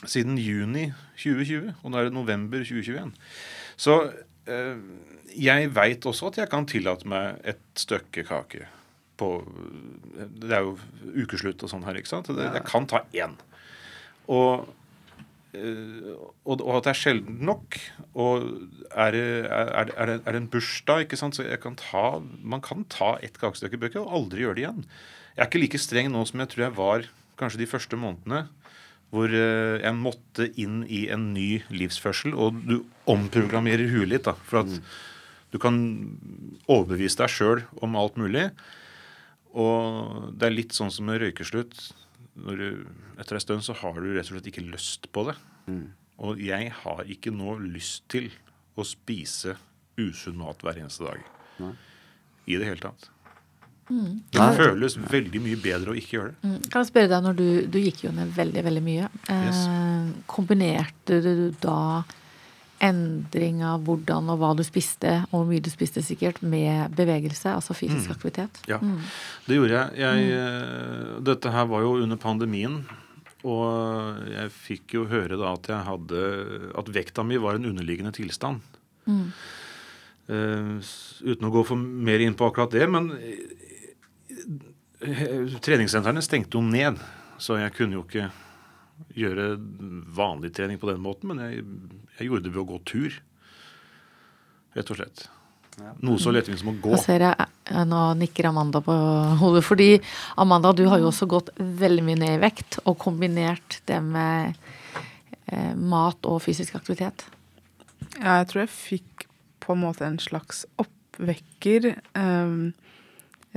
[0.05, 1.75] Siden juni 2020.
[1.85, 3.13] Og nå er det november 2021.
[3.77, 4.13] Så
[4.49, 4.77] eh,
[5.37, 8.67] jeg veit også at jeg kan tillate meg et stykke kake
[9.21, 9.29] på
[10.41, 10.79] Det er jo
[11.23, 12.27] ukeslutt og sånn her, ikke sant.
[12.33, 13.37] Det, jeg kan ta én.
[14.31, 14.69] Og,
[15.57, 16.13] eh,
[16.47, 17.79] og, og at det er sjelden nok.
[18.15, 18.47] Og
[18.91, 22.87] er er, er, er det en bursdag, ikke sant, så jeg kan ta Man kan
[22.91, 24.87] ta ett kakestykke i bøker og aldri gjøre det igjen.
[25.37, 27.07] Jeg er ikke like streng nå som jeg tror jeg var
[27.41, 28.47] kanskje de første månedene.
[29.11, 34.29] Hvor eh, jeg måtte inn i en ny livsførsel, og du omprogrammerer huet litt.
[34.29, 34.77] da, For at
[35.51, 35.81] du kan
[36.71, 38.51] overbevise deg sjøl om alt mulig.
[39.51, 41.89] Og det er litt sånn som med røykeslutt.
[42.37, 42.85] Når du,
[43.19, 45.37] etter en stund så har du rett og slett ikke lyst på det.
[46.21, 48.29] Og jeg har ikke nå lyst til
[48.79, 49.57] å spise
[50.01, 51.25] usunn mat hver eneste dag.
[52.47, 53.09] I det hele tatt.
[53.91, 56.37] Det føles veldig mye bedre å ikke gjøre det.
[56.47, 56.59] Mm.
[56.71, 59.09] Kan jeg spørre deg, når du, du gikk jo ned veldig, veldig mye.
[59.27, 59.63] Eh, Yes.
[60.31, 61.79] Kombinerte du da
[62.81, 67.53] endring av hvordan og hva du spiste, og hvor mye du spiste sikkert, med bevegelse,
[67.53, 68.63] altså fysisk aktivitet?
[68.71, 68.81] Ja,
[69.47, 70.01] det gjorde jeg.
[70.01, 72.83] jeg eh, Dette her var jo under pandemien.
[73.41, 76.25] Og jeg fikk jo høre da at jeg hadde
[76.77, 78.61] At vekta mi var en underliggende tilstand.
[79.09, 79.31] Mm.
[80.31, 80.77] Uh,
[81.25, 83.09] uten å gå for mer inn på akkurat det, men
[85.01, 87.01] eh, treningssentrene stengte jo ned.
[87.41, 88.29] Så jeg kunne jo ikke
[89.17, 89.53] gjøre
[90.17, 91.67] vanlig trening på den måten, men jeg,
[92.19, 93.21] jeg gjorde det ved å gå tur.
[94.77, 95.29] Rett og slett.
[96.05, 96.93] Noe så lettvint som å gå.
[96.93, 98.95] Da ser jeg, eh, Nå nikker Amanda på
[99.41, 99.65] hodet.
[99.65, 99.91] Fordi
[100.37, 104.59] Amanda, du har jo også gått veldig mye ned i vekt, og kombinert det med
[105.47, 107.25] eh, mat og fysisk aktivitet.
[108.19, 109.27] Ja, jeg tror jeg fikk
[109.61, 112.57] på en måte en slags oppvekker eh,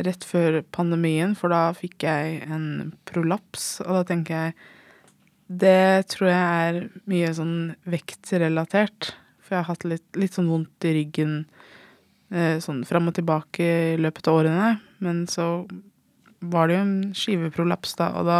[0.08, 4.56] rett før pandemien, for da fikk jeg en prolaps, og da tenker jeg
[5.53, 6.79] Det tror jeg er
[7.11, 7.57] mye sånn
[7.89, 9.13] vektrelatert,
[9.43, 11.33] for jeg har hatt litt, litt sånn vondt i ryggen
[12.33, 14.69] eh, sånn fram og tilbake i løpet av årene,
[15.03, 15.65] men så
[16.43, 18.39] var det jo en skiveprolaps da, og da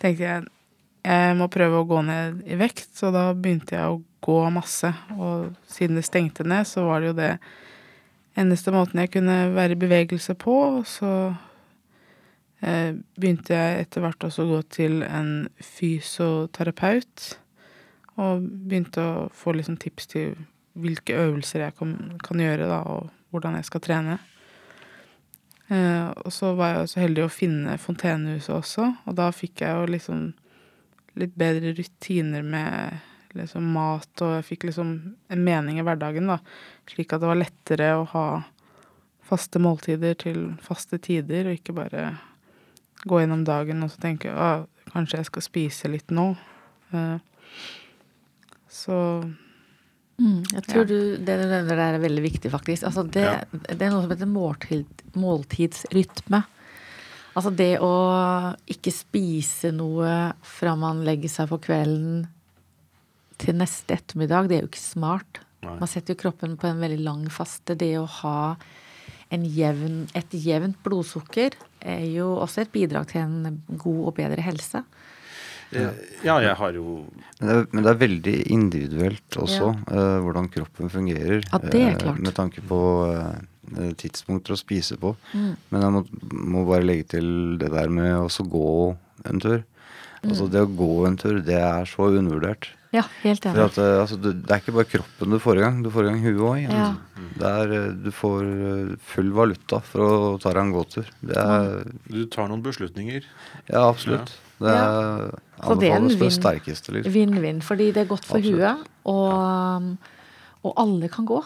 [0.00, 0.46] tenkte jeg
[1.08, 4.90] jeg må prøve å gå ned i vekt, så da begynte jeg å gå masse.
[5.16, 7.30] Og siden det stengte ned, så var det jo det
[8.38, 10.56] eneste måten jeg kunne være i bevegelse på.
[10.84, 11.12] Så
[12.60, 17.26] begynte jeg etter hvert også å gå til en fysioterapeut.
[18.18, 20.32] Og begynte å få liksom tips til
[20.78, 21.94] hvilke øvelser jeg kan,
[22.24, 24.18] kan gjøre, da, og hvordan jeg skal trene.
[25.68, 29.76] Eh, og så var jeg så heldig å finne Fontenehuset også, og da fikk jeg
[29.76, 30.22] jo liksom
[31.18, 34.94] litt bedre rutiner med liksom mat, og jeg fikk liksom
[35.28, 36.38] en mening i hverdagen, da.
[36.88, 38.26] Slik at det var lettere å ha
[39.28, 42.06] faste måltider til faste tider, og ikke bare
[43.06, 46.30] gå gjennom dagen og så tenke at kanskje jeg skal spise litt nå.
[46.92, 47.18] Eh,
[48.70, 48.98] så
[50.18, 52.82] Mm, jeg tror du, det du nevner der er veldig viktig, faktisk.
[52.88, 53.44] Altså det, Ja.
[53.52, 56.40] det er noe som heter måltid, måltidsrytme.
[57.36, 62.26] Altså det å ikke spise noe fra man legger seg på kvelden
[63.38, 65.38] til neste ettermiddag, det er jo ikke smart.
[65.62, 65.76] Nei.
[65.78, 67.78] Man setter jo kroppen på en veldig lang faste.
[67.78, 68.56] Det å ha
[69.30, 74.44] en jevn, et jevnt blodsukker er jo også et bidrag til en god og bedre
[74.44, 74.82] helse.
[75.70, 75.90] Eh,
[76.24, 77.04] Ja, jeg har jo
[77.40, 81.42] Men det, er, men det er veldig individuelt også, eh, hvordan kroppen fungerer.
[81.44, 82.02] Ja, det er klart.
[82.02, 82.18] klart.
[82.18, 85.14] med tanke på uh, tidspunkter å spise på.
[85.34, 85.56] Mm.
[85.70, 88.96] Men jeg må, må bare legge til det der med å gå
[89.28, 89.62] en tur.
[90.22, 90.30] Mm.
[90.30, 92.72] Altså Det å gå en tur, det er så undervurdert.
[92.94, 93.64] Ja, helt enig.
[93.66, 96.06] at, eh, altså, det, Det er ikke bare kroppen du får i gang, du får
[96.06, 96.60] i gang huet òg.
[96.64, 96.94] Ja.
[97.44, 101.10] Er, eh, Du får eh, full valuta for å ta deg en gåtur.
[101.20, 103.24] Det er, Du tar noen beslutninger.
[103.68, 104.32] ja, absolutt.
[104.58, 105.28] Det er,
[105.62, 107.60] Så det er en vinn-vinn.
[107.60, 107.62] Liksom.
[107.62, 108.58] Fordi det er godt for Absolutt.
[108.58, 109.96] huet, og,
[110.64, 111.44] og alle kan gå.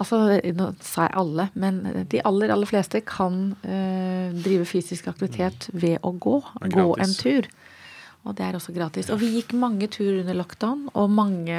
[0.00, 5.68] Altså, nå sa jeg alle, men de aller, aller fleste kan øh, drive fysisk aktivitet
[5.72, 6.40] ved å gå.
[6.74, 7.46] Gå en tur.
[8.24, 9.10] Og det er også gratis.
[9.12, 11.58] Og vi gikk mange turer under lockdown, og mange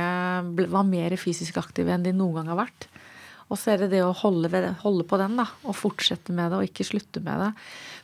[0.73, 2.87] var mer fysisk aktive enn de noen gang har vært.
[3.53, 5.45] Og så er det det å holde, ved, holde på den, da.
[5.69, 7.51] Og fortsette med det, og ikke slutte med det.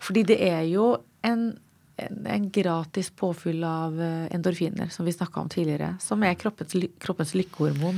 [0.05, 0.91] Fordi det er jo
[1.25, 1.47] en,
[1.97, 5.95] en, en gratis påfyll av eh, endorfiner, som vi snakka om tidligere.
[6.03, 7.97] Som er kroppens, kroppens lykkehormon.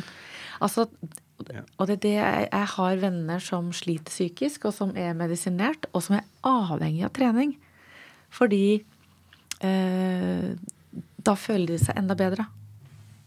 [0.64, 0.88] Altså,
[1.50, 1.60] Ja.
[1.82, 5.90] og det er det jeg, jeg har venner som sliter psykisk, og som er medisinert,
[5.92, 7.56] og som er avhengig av trening.
[8.32, 8.86] Fordi
[9.64, 12.46] da føler de seg enda bedre.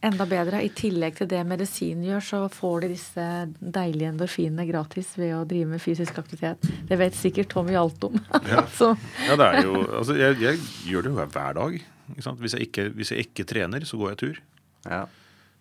[0.04, 0.60] Enda bedre.
[0.62, 3.26] I tillegg til det medisinen gjør, så får de disse
[3.60, 6.68] deilige endorfinene gratis ved å drive med fysisk aktivitet.
[6.86, 8.18] Det vet sikkert Tommy alt om.
[8.52, 8.66] Ja.
[9.26, 11.78] Ja, det er jo Altså, jeg, jeg gjør det jo hver dag.
[12.12, 12.42] Ikke sant?
[12.42, 14.42] Hvis, jeg ikke, hvis jeg ikke trener, så går jeg tur.
[14.86, 15.06] Ja.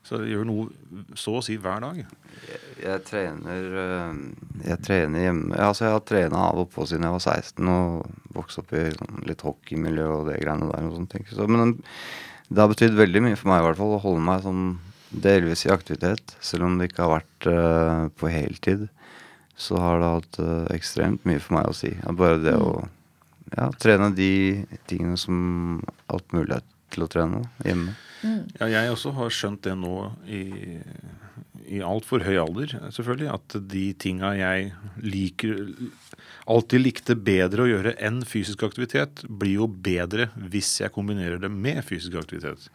[0.05, 2.01] Så jeg gjør noe så å si hver dag.
[2.77, 4.17] Jeg trener øh,
[4.67, 8.35] Jeg trener hjemme Altså jeg har trena av og på siden jeg var 16 og
[8.35, 8.83] vokste opp i
[9.25, 10.89] litt hockeymiljø og det greiene der.
[10.89, 11.23] og sånne.
[11.31, 11.73] Så, men
[12.51, 14.65] det har betydd veldig mye for meg i hvert fall å holde meg sånn
[15.25, 16.35] delvis i aktivitet.
[16.43, 18.85] Selv om det ikke har vært uh, på heltid,
[19.57, 21.93] så har det hatt uh, ekstremt mye for meg å si.
[22.19, 22.83] Bare det å
[23.55, 24.31] ja, trene de
[24.89, 25.79] tingene som
[26.11, 27.95] alt mulighet til å trene hjemme.
[28.59, 29.95] Ja, jeg også har skjønt det nå
[30.27, 30.41] i,
[31.77, 33.29] i altfor høy alder, selvfølgelig.
[33.35, 34.71] At de tinga jeg
[35.03, 35.61] liker
[36.45, 41.49] Alltid likte bedre å gjøre enn fysisk aktivitet, blir jo bedre hvis jeg kombinerer det
[41.49, 42.67] med fysisk aktivitet.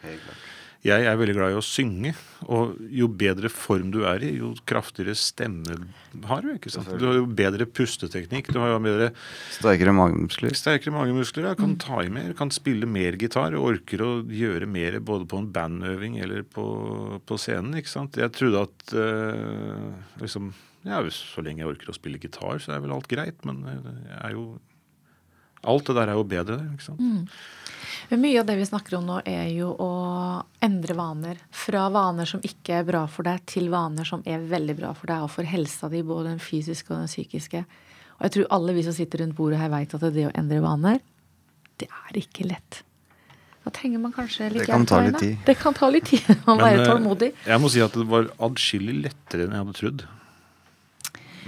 [0.80, 2.14] Jeg er veldig glad i å synge,
[2.48, 5.76] og jo bedre form du er i, jo kraftigere stemme
[6.24, 6.54] har du.
[6.54, 6.88] ikke sant?
[6.96, 9.10] Du har jo bedre pusteteknikk, du har jo bedre
[9.58, 10.56] Sterkere magemuskler.
[10.56, 11.58] Sterkere magemuskler, ja.
[11.58, 15.42] Kan ta i mer, kan spille mer gitar og orker å gjøre mer både på
[15.42, 16.66] en bandøving eller på,
[17.28, 17.76] på scenen.
[17.76, 18.16] ikke sant?
[18.16, 19.86] Jeg trodde at øh,
[20.24, 20.54] liksom,
[20.88, 23.44] ja, Så lenge jeg orker å spille gitar, så er vel alt greit.
[23.44, 24.50] Men jeg er jo
[25.68, 27.02] Alt det der er jo bedre ikke sant?
[27.04, 27.26] Men
[28.16, 29.90] mye av det vi snakker om nå, er jo å
[30.64, 31.40] endre vaner.
[31.54, 35.12] Fra vaner som ikke er bra for deg, til vaner som er veldig bra for
[35.12, 37.64] deg og for helsa di, både den fysiske og den psykiske.
[38.18, 40.62] Og jeg tror alle vi som sitter rundt bordet her, veit at det å endre
[40.64, 41.02] vaner,
[41.80, 42.82] det er ikke lett.
[43.64, 45.36] Da trenger man kanskje litt Det kan ta litt tid.
[45.44, 46.24] Det kan ta litt tid.
[46.46, 47.28] Man må være eh, tålmodig.
[47.46, 50.06] jeg må si at det var adskillig lettere enn jeg hadde trodd.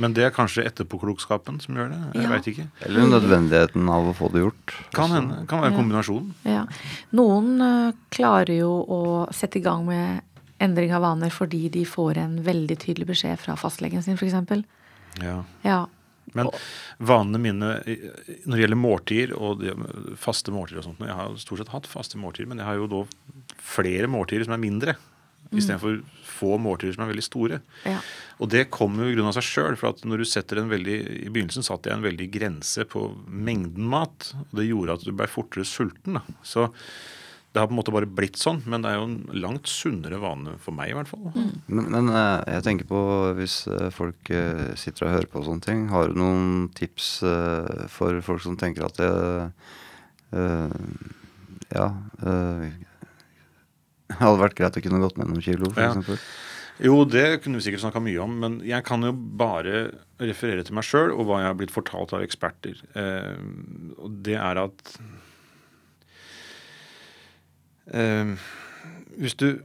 [0.03, 2.01] Men det er kanskje etterpåklokskapen som gjør det.
[2.17, 2.33] Jeg Ja.
[2.35, 2.67] vet ikke.
[2.89, 4.75] Eller nødvendigheten av å få det gjort.
[4.97, 5.47] Kan hende.
[5.47, 6.33] Kan være kombinasjonen.
[6.45, 6.67] Ja.
[7.15, 9.01] Noen eh, klarer jo å
[9.33, 10.23] sette i gang med
[10.63, 14.65] endring av vaner fordi de får en veldig tydelig beskjed fra fastlegen sin, f.eks.
[15.23, 15.43] Ja.
[15.67, 15.81] Ja.
[16.35, 16.49] Men
[17.03, 19.75] vanene mine når det gjelder måltider og de,
[20.17, 22.87] faste måltider og sånt Jeg har stort sett hatt faste måltider, men jeg har jo
[22.89, 23.01] da
[23.59, 24.95] flere måltider som er mindre.
[25.53, 27.63] Istedenfor få måltider som er veldig store.
[27.87, 28.01] ja.
[28.43, 29.77] Og det kommer jo i grunn av seg sjøl.
[29.79, 30.97] For at når du setter en veldig
[31.29, 34.33] I begynnelsen satte jeg en veldig grense på mengden mat.
[34.49, 36.19] Og det gjorde at du ble fortere sulten.
[36.19, 36.25] Da.
[36.43, 36.65] Så
[37.53, 38.63] det har på en måte bare blitt sånn.
[38.67, 41.29] Men det er jo en langt sunnere vane for meg, i hvert fall.
[41.69, 43.01] Men, men eh, jeg tenker på
[43.39, 47.13] hvis eh, folk eh, sitter og hører på sånne ting, har du noen tips
[47.93, 49.13] for folk som tenker at det
[50.35, 50.81] eh,
[51.77, 51.91] Ja.
[54.13, 56.19] Eh, hadde vært greit å kunne gått ned noen kilo, for Ja.
[56.83, 60.75] Jo, det kunne vi sikkert snakka mye om, men jeg kan jo bare referere til
[60.75, 62.81] meg sjøl og hva jeg har blitt fortalt av eksperter.
[62.99, 63.37] Eh,
[64.01, 64.95] og det er at
[67.93, 68.33] eh,
[69.21, 69.61] hvis, du,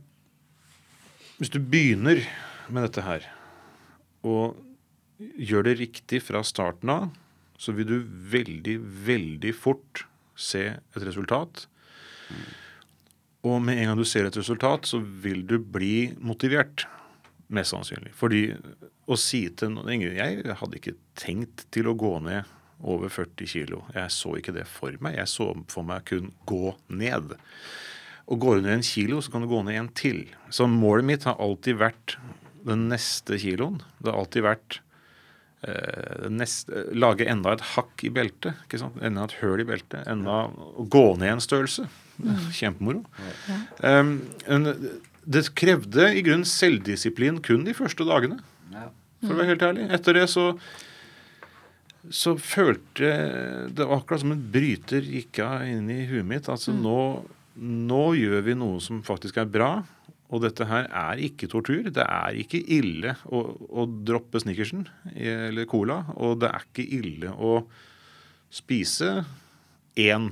[1.40, 2.22] hvis du begynner
[2.68, 3.26] med dette her,
[4.28, 4.60] og
[5.18, 7.10] gjør det riktig fra starten av,
[7.58, 7.98] så vil du
[8.36, 10.06] veldig, veldig fort
[10.38, 11.66] se et resultat.
[13.48, 16.88] Og med en gang du ser et resultat, så vil du bli motivert.
[17.54, 18.12] Mest sannsynlig.
[18.18, 18.50] Fordi
[19.08, 22.50] å si til noen Ingrid, jeg hadde ikke tenkt til å gå ned
[22.84, 23.84] over 40 kilo.
[23.96, 25.16] Jeg så ikke det for meg.
[25.18, 27.38] Jeg så for meg kun gå ned.
[28.28, 30.26] Og går du ned en kilo, så kan du gå ned en til.
[30.52, 32.18] Så målet mitt har alltid vært
[32.68, 33.80] den neste kiloen.
[34.02, 34.80] Det har alltid vært
[35.64, 38.60] eh, neste, lage enda et hakk i beltet.
[38.76, 40.04] Enda et høl i beltet.
[40.12, 41.88] Enda å gå ned en størrelse.
[42.56, 43.04] Kjempemoro.
[43.84, 44.18] Um,
[45.28, 48.40] det krevde i grunnen selvdisiplin kun de første dagene.
[49.24, 49.88] For å være helt ærlig.
[49.98, 50.52] Etter det så
[52.14, 53.10] så følte
[53.74, 56.48] Det var akkurat som en bryter gikk av inn i huet mitt.
[56.48, 57.00] Altså nå,
[57.60, 59.72] nå gjør vi noe som faktisk er bra.
[60.28, 61.88] Og dette her er ikke tortur.
[61.92, 66.02] Det er ikke ille å, å droppe snickersen eller cola.
[66.20, 67.60] Og det er ikke ille å
[68.52, 69.22] spise
[70.00, 70.32] én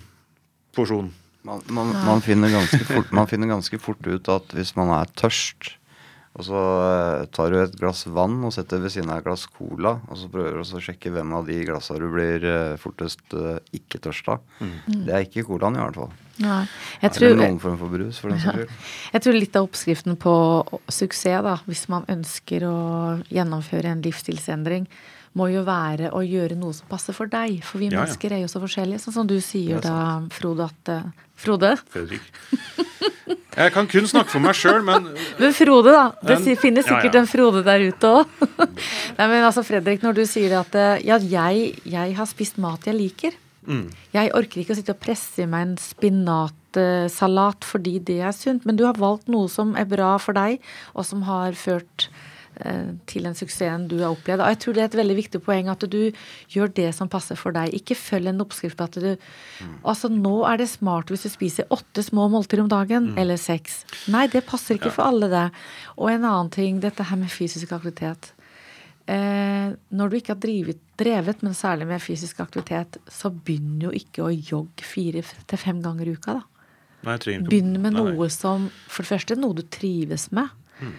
[0.76, 1.12] porsjon.
[1.46, 5.12] Man, man, man, finner ganske fort, man finner ganske fort ut at hvis man er
[5.14, 5.76] tørst,
[6.36, 9.46] og så eh, tar du et glass vann og setter ved siden av et glass
[9.48, 13.38] cola, og så prøver du å sjekke hvem av de glassene du blir eh, fortest
[13.38, 14.44] eh, ikke tørst av.
[14.60, 16.12] Det er ikke colaen, i hvert fall.
[16.44, 16.64] Nei.
[17.00, 18.74] Jeg Eller noen form for brus, for den saks skyld.
[19.14, 20.36] jeg tror litt av oppskriften på
[20.92, 22.80] suksess, da, hvis man ønsker å
[23.32, 24.90] gjennomføre en livsstilsendring,
[25.36, 27.60] må jo være å gjøre noe som passer for deg.
[27.66, 28.06] For vi Ja, ja.
[28.06, 29.04] mennesker er jo så forskjellige.
[29.04, 29.98] Sånn som du sier er da,
[30.34, 31.76] Frode, at eh, Frode?
[31.92, 32.24] Fredrik.
[33.56, 35.10] Jeg kan kun snakke for meg sjøl, men
[35.42, 36.06] Men Frode, da.
[36.24, 37.24] Det en, finnes sikkert ja.
[37.24, 38.36] en Frode der ute òg.
[39.18, 42.88] Nei, men altså, Fredrik, når du sier at eh, ja, jeg, jeg har spist mat
[42.88, 43.42] jeg liker.
[43.66, 43.88] Mm.
[44.14, 45.78] Jeg orker ikke å sitte og presse i meg en
[47.10, 50.60] salat fordi det er sunt, men du har valgt noe som er bra for deg,
[50.94, 52.10] og som har ført
[53.10, 54.44] til den suksessen du har opplevd.
[54.44, 56.00] Og jeg tror det er et veldig viktig poeng at du
[56.54, 57.74] gjør det som passer for deg.
[57.76, 59.12] Ikke følg en oppskrift på at du
[59.86, 63.84] Altså, nå er det smart hvis du spiser åtte små måltider om dagen, eller seks.
[64.12, 65.46] Nei, det passer ikke for alle, det.
[66.00, 68.32] Og en annen ting, dette her med fysisk aktivitet.
[69.06, 73.92] Eh, når du ikke har drivet, drevet, men særlig med fysisk aktivitet, så begynn jo
[73.94, 76.46] ikke å jogge fire til fem ganger i uka, da.
[77.06, 80.50] Nei, Begynn med noe som for det første noe du trives med.
[80.82, 80.96] Mm.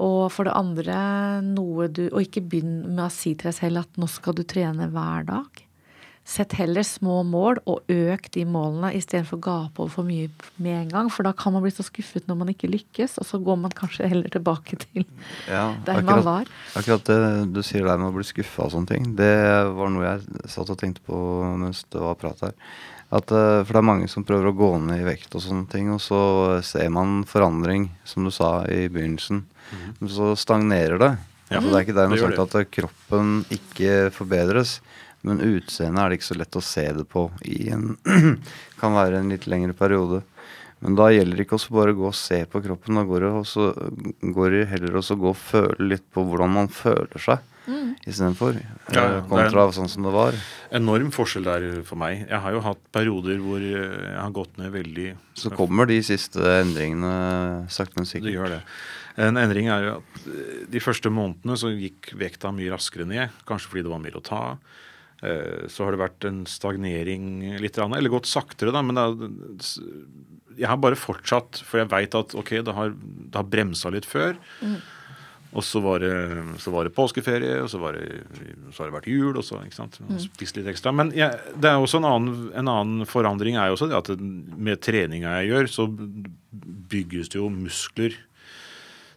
[0.00, 0.98] Og for det andre
[1.44, 4.46] noe du Og ikke begynn med å si til deg selv at nå skal du
[4.48, 5.66] trene hver dag.
[6.30, 10.28] Sett heller små mål, og øk de målene istedenfor å gape over for mye
[10.62, 11.08] med en gang.
[11.10, 13.74] For da kan man bli så skuffet når man ikke lykkes, og så går man
[13.74, 15.06] kanskje heller tilbake til
[15.48, 16.52] Ja, der man var.
[16.78, 17.18] Akkurat det
[17.56, 19.32] du sier der med å bli skuffa og sånne ting, det
[19.74, 21.18] var noe jeg satt og tenkte på
[21.64, 22.54] mens det var prat her.
[23.10, 25.66] At, eh, for det er mange som prøver å gå ned i vekt og sånne
[25.72, 26.20] ting, og så
[26.62, 29.42] ser man forandring, som du sa i begynnelsen.
[30.00, 31.10] Men så stagnerer det.
[31.50, 34.80] Ja, så det er ikke dermed det sagt at eh, kroppen ikke forbedres.
[35.26, 37.96] Men utseendet er det ikke så lett å se det på i en
[38.80, 40.22] Kan være en litt lengre periode.
[40.80, 42.96] Men da gjelder det ikke også bare å gå og se på kroppen.
[42.96, 43.66] Da går det, også,
[44.32, 47.90] går det heller også å gå og føle litt på hvordan man føler seg Mm.
[48.08, 48.56] istedenfor.
[48.90, 50.32] Ja, ja, eh, det er- sånn som det var.
[50.72, 52.26] Enorm forskjell der for meg.
[52.26, 56.40] Jeg har jo hatt perioder hvor jeg har gått ned veldig Så kommer de siste
[56.40, 58.32] endringene sakte, men Det sikkert.
[58.32, 58.62] gjør det.
[59.20, 63.34] En endring er jo at eh, de første månedene så gikk vekta mye raskere ned.
[63.48, 64.42] Kanskje fordi det var mer å ta.
[65.22, 68.80] Eh, Så har det vært en stagnering litt, eller gått saktere, da.
[68.86, 69.18] Men er,
[70.60, 74.08] jeg har bare fortsatt, for jeg veit at ok, det har, det har bremsa litt
[74.08, 74.38] før.
[75.50, 76.14] Og så var, det,
[76.62, 78.20] så var det påskeferie, og så, var det,
[78.70, 79.96] så har det vært jul, og så ikke sant?
[80.22, 80.92] spist litt ekstra.
[80.94, 84.12] Men jeg, det er også en annen, en annen forandring er jo også det at
[84.22, 85.88] med treninga jeg gjør, så
[86.94, 88.14] bygges det jo muskler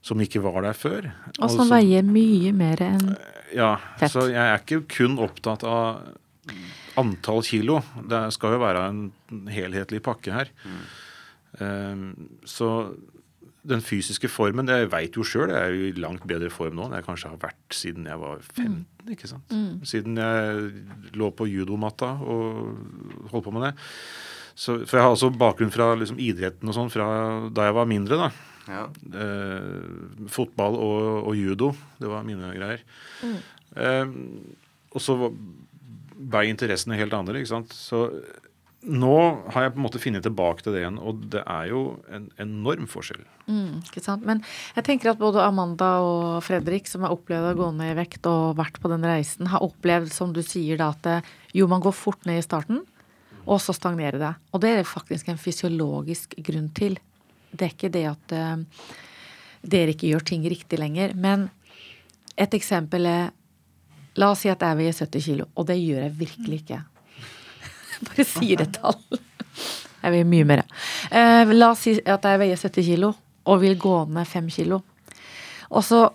[0.04, 1.08] som ikke var der før.
[1.40, 3.16] Og som Altså- veier mye mer enn
[3.56, 4.12] Ja, Fett.
[4.12, 6.02] så jeg er ikke kun opptatt av
[6.98, 7.82] antall kilo.
[8.10, 9.12] Det skal jo være en
[9.48, 10.50] helhetlig pakke her.
[11.62, 12.14] Ehm,
[12.46, 12.70] så
[13.66, 16.88] den fysiske formen, jeg veit jo sjøl, jeg er jo i langt bedre form nå
[16.90, 18.86] enn jeg kanskje har vært siden jeg var 15.
[19.14, 19.54] ikke sant?
[19.88, 22.74] Siden jeg lå på judomatta og
[23.32, 23.74] holdt på med det.
[24.56, 27.08] Så, for jeg har også bakgrunn fra liksom, idretten og sånn fra
[27.50, 28.18] da jeg var mindre.
[28.18, 28.32] da.
[28.68, 28.86] Ja.
[29.12, 32.84] Eh, fotball og, og judo, det var mine greier.
[33.76, 34.06] Eh,
[34.94, 35.36] og så var-
[36.24, 37.42] ble interessene helt andre.
[37.42, 37.74] ikke sant?
[37.76, 38.06] Så
[38.84, 39.16] nå
[39.54, 42.30] har jeg på en måte funnet tilbake til det igjen, og det er jo en
[42.40, 43.22] enorm forskjell.
[43.48, 44.26] Mm, ikke sant?
[44.28, 44.42] Men
[44.76, 48.28] jeg tenker at både Amanda og Fredrik, som har opplevd å gå ned i vekt
[48.28, 51.18] og vært på den reisen, har opplevd, som du sier, da, at det,
[51.56, 52.82] jo, man går fort ned i starten,
[53.46, 54.34] og så stagnerer det.
[54.54, 57.00] Og det er faktisk en fysiologisk grunn til.
[57.54, 58.90] Det er ikke det at eh,
[59.64, 61.14] dere ikke gjør ting riktig lenger.
[61.16, 61.48] Men
[62.38, 63.32] et eksempel er
[64.14, 66.80] La oss si at jeg veier 70 kilo, og det gjør jeg virkelig ikke.
[68.06, 69.00] Bare sier et tall.
[70.04, 70.62] Jeg veier mye mer.
[71.10, 73.14] Eh, la oss si at jeg veier 70 kilo
[73.50, 74.84] og vil gå ned 5 kilo.
[75.70, 76.10] Og så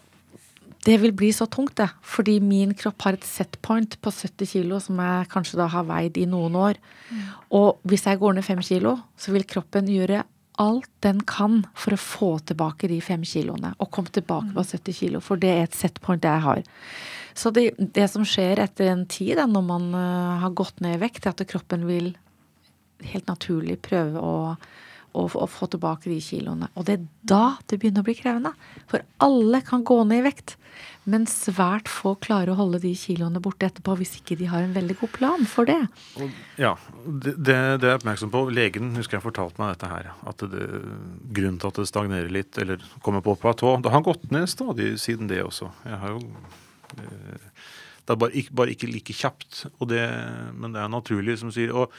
[0.87, 1.89] Det vil bli så tungt, det.
[2.01, 5.85] Fordi min kropp har et set point på 70 kilo som jeg kanskje da har
[5.85, 6.79] veid i noen år.
[7.51, 10.23] Og hvis jeg går ned 5 kilo, så vil kroppen gjøre
[10.59, 13.73] alt den kan for å få tilbake de fem kiloene.
[13.79, 16.65] Og komme tilbake på 70 kilo, for det er et set point jeg har.
[17.39, 20.97] Så det, det som skjer etter en tid, da, når man eh, har gått ned
[20.97, 22.11] i vekt, er at kroppen vil
[23.07, 24.35] helt naturlig prøve å,
[25.15, 26.71] å, å få tilbake de kiloene.
[26.75, 28.55] Og det er da det begynner å bli krevende.
[28.91, 30.57] For alle kan gå ned i vekt,
[31.09, 34.75] men svært få klarer å holde de kiloene borte etterpå hvis ikke de har en
[34.77, 35.79] veldig god plan for det.
[36.61, 36.75] Ja,
[37.07, 38.45] det, det, er jeg oppmerksom på.
[38.53, 40.11] Legen husker jeg fortalte meg dette her.
[40.29, 40.67] At det,
[41.37, 44.93] grunnen til at det stagnerer litt, eller kommer på platå Det har gått ned stadig
[45.01, 45.71] siden det også.
[45.89, 46.21] Jeg har jo
[47.01, 47.49] eh,
[48.05, 50.05] Det er bare ikke, bare ikke like kjapt, det,
[50.61, 51.73] men det er naturlig, som sier.
[51.73, 51.93] Og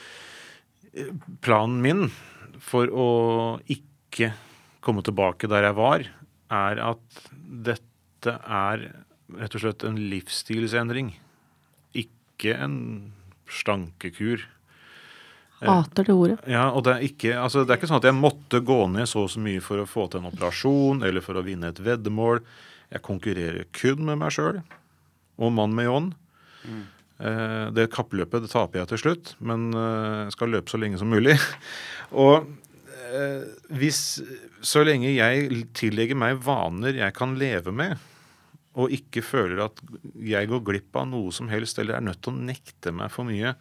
[0.94, 1.10] eh,
[1.42, 2.06] planen min
[2.62, 3.10] for å
[3.66, 4.32] ikke
[4.84, 6.08] komme tilbake der jeg var,
[6.50, 7.89] er at dette
[8.28, 8.86] er
[9.40, 11.14] rett og slett en livsstilsendring.
[11.96, 12.78] Ikke en
[13.50, 14.46] slankekur.
[15.60, 16.38] Hater det ordet.
[16.48, 19.08] Ja, og det er, ikke, altså, det er ikke sånn at jeg måtte gå ned
[19.10, 21.82] så og så mye for å få til en operasjon eller for å vinne et
[21.84, 22.40] veddemål.
[22.90, 24.62] Jeg konkurrerer kun med meg sjøl
[25.40, 26.08] og mann med John.
[27.20, 31.00] Eh, det kappløpet det taper jeg til slutt, men eh, jeg skal løpe så lenge
[31.00, 31.36] som mulig.
[32.24, 32.48] og
[33.12, 33.44] eh,
[33.76, 34.20] hvis
[34.64, 38.00] Så lenge jeg tillegger meg vaner jeg kan leve med,
[38.80, 39.80] og ikke føler at
[40.24, 43.28] jeg går glipp av noe som helst, eller er nødt til å nekte meg for
[43.28, 43.54] mye,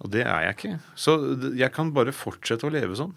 [0.00, 0.76] og det er jeg ikke.
[0.96, 1.16] Så
[1.58, 3.12] jeg kan bare fortsette å leve sånn.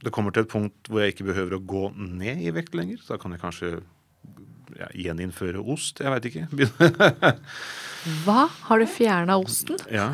[0.00, 3.02] det kommer til et punkt hvor jeg ikke behøver å gå ned i vekt lenger.
[3.08, 3.80] Da kan jeg kanskje
[4.78, 6.00] ja, gjeninnføre ost.
[6.02, 6.46] Jeg veit ikke.
[8.24, 8.46] Hva?
[8.68, 9.80] Har du fjerna osten?
[9.92, 10.12] ja.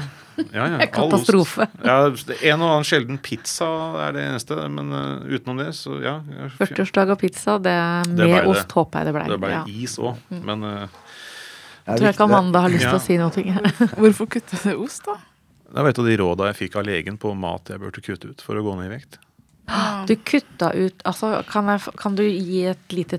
[0.53, 0.87] Ja, ja.
[0.93, 1.65] Katastrofe.
[1.81, 3.69] Ja, en og annen sjelden pizza
[4.05, 6.19] er det eneste, men uh, utenom det, så ja.
[6.29, 8.43] jeg- 40-årsdag av pizza, det er med ble det.
[8.53, 9.23] ost håper jeg det ble.
[9.33, 9.63] Det ble ja.
[9.73, 10.99] is òg, men uh,
[11.87, 13.01] Jeg tror ikke Amanda har lyst til Ja.
[13.01, 13.73] å si noe.
[14.03, 15.17] Hvorfor kutte du ost, da?
[15.67, 18.29] det var et av de råda jeg fikk av legen på mat jeg burde kutte
[18.31, 19.17] ut for å gå ned i vekt.
[20.07, 23.19] Du kutta ut altså, kan, jeg, kan du gi et lite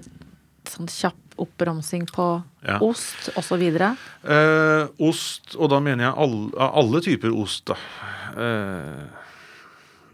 [0.70, 2.28] sånn kjapp oppramsing på
[2.68, 2.80] Ja.
[2.84, 3.64] ost osv.?
[3.64, 7.78] Eh, ost, og da mener jeg alle, alle typer ost, da.
[8.38, 9.04] Eh,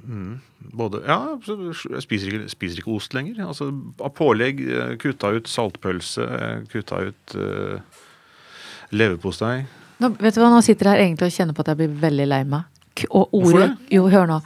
[0.08, 0.34] mm,
[0.76, 3.42] både Ja, jeg spiser ikke, spiser ikke ost lenger.
[3.48, 3.70] Altså,
[4.02, 7.80] av pålegg eh, kutta ut saltpølse, eh, kutta ut eh,
[8.94, 9.64] leverpostei.
[10.04, 11.94] Nå, vet du hva, nå sitter jeg her egentlig og kjenner på at jeg blir
[12.02, 12.70] veldig lei meg.
[13.10, 14.42] Og Hvorfor ordet Jo, hør nå.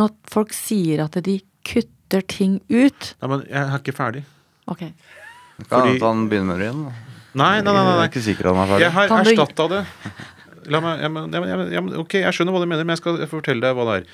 [0.00, 1.34] Når folk sier at de
[1.68, 4.22] kutter ting ut Nei, men jeg er ikke ferdig.
[4.70, 4.86] Ok.
[5.68, 6.84] Kan Fordi- hende han begynner med det igjen.
[7.34, 7.92] Nei, Nei, nei, nei.
[7.92, 8.80] Jeg er ikke sikker han er ferdig.
[8.84, 9.82] Jeg har erstatta det.
[10.70, 12.66] La meg, jeg, jeg, jeg, men, ja, men, ja, men, ok, jeg skjønner hva du
[12.70, 14.06] mener, men jeg skal fortelle deg hva det er.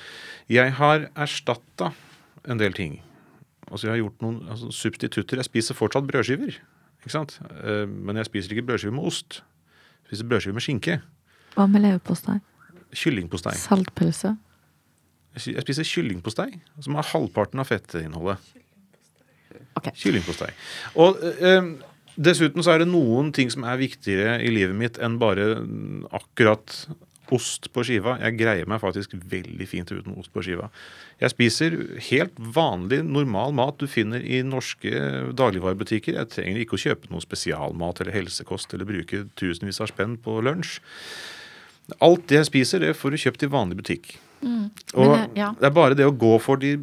[0.49, 1.91] Jeg har erstatta
[2.49, 3.01] en del ting.
[3.69, 5.37] Altså Jeg har gjort noen altså, substitutter.
[5.37, 6.55] Jeg spiser fortsatt brødskiver.
[7.03, 7.35] Ikke sant?
[7.63, 9.41] Eh, Men jeg spiser ikke brødskiver med ost.
[10.09, 11.01] Jeg spiser brødskiver med skinke.
[11.55, 12.39] Hva med leverpostei?
[12.97, 13.53] Kyllingpostei.
[13.59, 14.37] Saltpølse?
[15.37, 16.49] Jeg spiser kyllingpostei,
[16.81, 18.39] som har halvparten av fettinnholdet.
[19.79, 19.91] Ok.
[19.99, 20.51] Kyllingpostei.
[20.99, 21.73] Og eh,
[22.19, 25.55] dessuten så er det noen ting som er viktigere i livet mitt enn bare
[26.15, 26.83] akkurat
[27.35, 28.15] ost på skiva.
[28.23, 30.69] Jeg greier meg faktisk veldig fint uten ost på skiva.
[31.21, 31.75] Jeg spiser
[32.09, 34.93] helt vanlig, normal mat du finner i norske
[35.37, 36.17] dagligvarebutikker.
[36.17, 40.39] Jeg trenger ikke å kjøpe noe spesialmat eller helsekost eller bruke tusenvis av spenn på
[40.45, 40.79] lunsj.
[42.05, 44.11] Alt det jeg spiser, det får du kjøpt i vanlig butikk.
[44.41, 45.51] Og Men, eh, ja.
[45.59, 46.73] Det er bare det å gå for de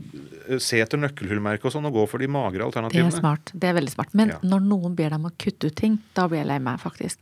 [0.49, 3.13] eh, Se etter nøkkelhullmerket og sånn, og gå for de magre Det er alternativene.
[3.17, 3.51] smart.
[3.55, 4.13] Det er veldig smart.
[4.15, 4.39] Men Ja.
[4.43, 7.17] når noen ber deg om å kutte ut ting, da blir jeg lei meg, faktisk.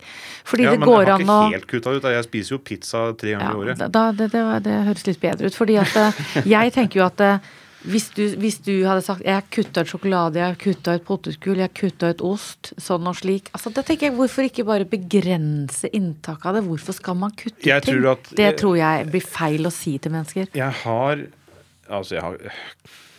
[0.45, 2.03] Fordi Ja, det men jeg har ikke helt kutta ut.
[2.03, 3.91] Jeg spiser jo pizza tre ganger i året.
[3.91, 5.55] da, det, det, det høres litt bedre ut.
[5.55, 7.39] Fordi at eh, jeg tenker jo at eh,
[7.85, 11.05] hvis du, hvis du hadde sagt jeg har kutta ut sjokolade, jeg har kutta ut
[11.07, 14.65] potetgull, jeg har kutta ut ost, sånn og slik altså da tenker jeg, Hvorfor ikke
[14.67, 16.63] bare begrense inntaket av det?
[16.67, 17.99] Hvorfor skal man kutte ut Jeg ting?
[18.01, 20.47] tror at- det tror jeg blir feil å si til mennesker.
[20.53, 21.25] Jeg har
[21.85, 22.37] Altså, jeg har,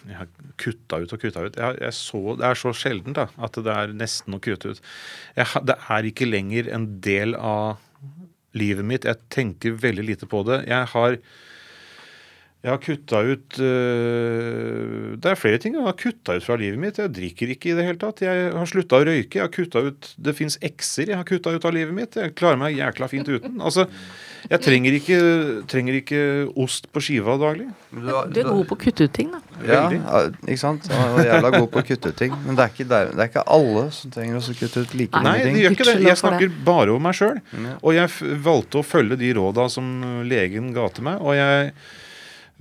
[0.09, 0.27] jeg har
[0.59, 1.55] kutta ut og kutta ut.
[1.57, 4.81] Jeg, jeg så, det er så sjelden da, at det er nesten å kutte ut.
[5.37, 7.77] Jeg, det er ikke lenger en del av
[8.59, 9.05] livet mitt.
[9.07, 10.65] Jeg tenker veldig lite på det.
[10.67, 11.19] Jeg har
[12.67, 16.81] jeg har kutta ut øh, Det er flere ting jeg har kutta ut fra livet
[16.83, 16.97] mitt.
[16.99, 18.25] Jeg drikker ikke i det hele tatt.
[18.27, 19.39] Jeg har slutta å røyke.
[19.39, 22.17] Jeg har kutta ut Det fins ekser jeg har kutta ut av livet mitt.
[22.19, 23.61] Jeg klarer meg jækla fint uten.
[23.63, 23.85] Altså,
[24.51, 25.19] jeg trenger ikke,
[25.71, 26.23] trenger ikke
[26.63, 27.69] ost på skiva daglig.
[27.95, 29.41] Du, er god på å kutte ut ting, da.
[29.61, 30.01] Ja, Veldig.
[30.03, 30.89] ja, ikke sant?
[30.91, 32.35] Jeg er jævla god på å kutte ut ting.
[32.47, 35.23] Men det er ikke, der, det er ikke alle som trenger å kutte ut like
[35.23, 35.61] Nei, mye det ting.
[35.63, 35.95] gjør ikke det.
[36.09, 37.39] Jeg snakker bare om meg sjøl.
[37.79, 39.95] Og jeg valgte å følge de råda som
[40.27, 41.23] legen ga til meg.
[41.23, 41.71] Og jeg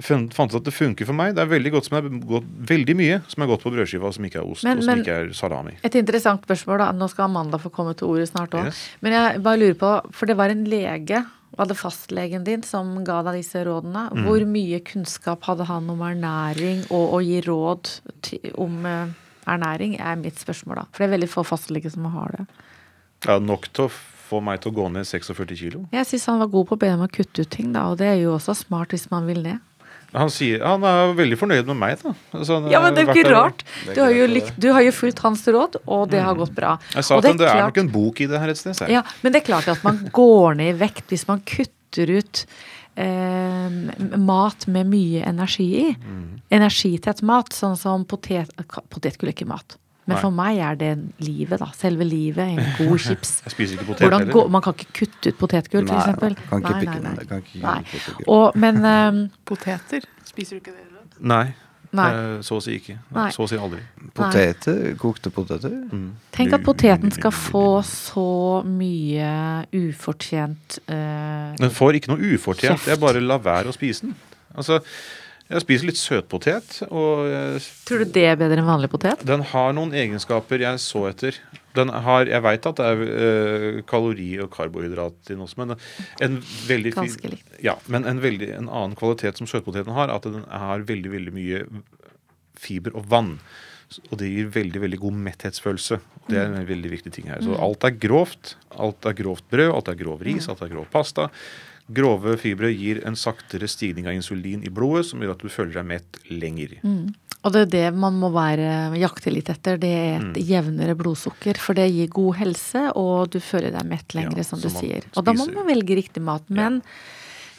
[0.02, 1.36] fant ut at det funker for meg.
[1.36, 4.26] Det er veldig, godt som er gått, veldig mye som er godt på brødskiva som
[4.28, 5.78] ikke er ost, Men- og som men- ikke er salami.
[5.84, 6.92] Et interessant spørsmål, da.
[6.92, 8.66] Nå skal Amanda få komme til ordet snart òg.
[8.66, 8.90] Yes.
[9.02, 11.26] Men jeg bare lurer på, for det var en lege,
[11.58, 14.12] var det fastlegen din, som ga deg disse rådene?
[14.12, 14.26] Mm.
[14.26, 19.08] Hvor mye kunnskap hadde han om ernæring, og å gi råd til, om eh,
[19.48, 20.86] ernæring, er mitt spørsmål, da.
[20.92, 22.48] For det er veldig få fastleger som har det.
[23.26, 25.88] Ja, nok til å få meg til å gå ned 46 kilo.
[25.94, 27.98] Jeg syns han var god på å be dem å kutte ut ting, da, og
[28.00, 29.60] det er jo også smart hvis man vil det.
[30.16, 32.14] Han, sier, han er veldig fornøyd med meg, da.
[32.38, 33.64] Altså, Ja, men det er ikke rart.
[33.90, 36.78] Du har jo, likt, du har jo fulgt hans råd, og det har gått bra.
[36.96, 38.86] Jeg sa at det, det er klart- nok en bok i det her et sted.
[38.92, 42.46] Ja, men det er klart at man går ned i vekt hvis man kutter ut
[42.96, 43.70] eh,
[44.18, 45.88] mat med mye energi i.
[45.96, 46.28] Mm.
[46.60, 48.52] Energitett mat, sånn som potet...
[48.90, 49.78] Potetgull er ikke mat.
[50.06, 50.22] Men Nei.
[50.22, 50.90] for meg er det
[51.26, 51.72] livet, da.
[51.74, 52.46] Selve livet.
[52.54, 53.40] En god chips.
[53.46, 54.32] Jeg spiser ikke potet heller.
[54.36, 56.42] gå, man kan ikke kutte ut potetgull, Nei, f.eks.
[56.50, 58.26] kan ikke pikke nei, kan ikke Nei.
[58.30, 60.06] Og, men um, Poteter.
[60.30, 60.84] Spiser du ikke det?
[60.86, 61.24] Eller?
[61.32, 61.46] Nei,
[61.96, 62.06] Nei.
[62.12, 63.00] eh, så å si ikke.
[63.16, 63.26] Nei.
[63.34, 63.82] Så å si aldri.
[64.14, 65.74] Poteter, kokte poteter.
[65.90, 66.08] Mm.
[66.36, 68.28] tenk at poteten skal få så
[68.68, 69.30] mye
[69.74, 72.76] ufortjent uh, Den får ikke noe ufortjent.
[72.78, 72.90] Kjeft.
[72.94, 74.16] Jeg bare lar være å spise den.
[74.56, 74.82] Altså,
[75.50, 79.22] jeg spiser litt søtpotet, og Tror du det er bedre enn vanlig potet?
[79.26, 81.38] den har noen egenskaper jeg så etter.
[81.76, 85.76] Den har, jeg veit at det er eh, kalori og karbohydrat i den også, men
[86.24, 86.38] en
[86.70, 87.58] veldig fin- Ganske likt.
[87.68, 91.34] Ja, men en, veldig, en annen kvalitet som søtpoteten har, at den har veldig, veldig
[91.36, 91.66] mye
[92.58, 93.36] fiber og vann.
[94.10, 96.00] Og det gir veldig veldig god metthetsfølelse.
[96.32, 97.44] Det er en veldig viktig ting her.
[97.46, 98.56] Så alt er grovt.
[98.82, 101.28] Alt er grovt brød, alt er grov ris, alt er grov pasta.
[101.88, 105.76] Grove fibre gir en saktere stigning av insulin i blodet, som gjør at du føler
[105.78, 106.80] deg mett lenger.
[107.46, 109.78] Og det er det man må være, jakte litt etter.
[109.78, 111.60] Det er et jevnere blodsukker.
[111.62, 115.06] For det gir god helse, og du føler deg mett lenger, Ja, som du sier.
[115.14, 116.50] Og da må man velge riktig mat.
[116.50, 116.82] Men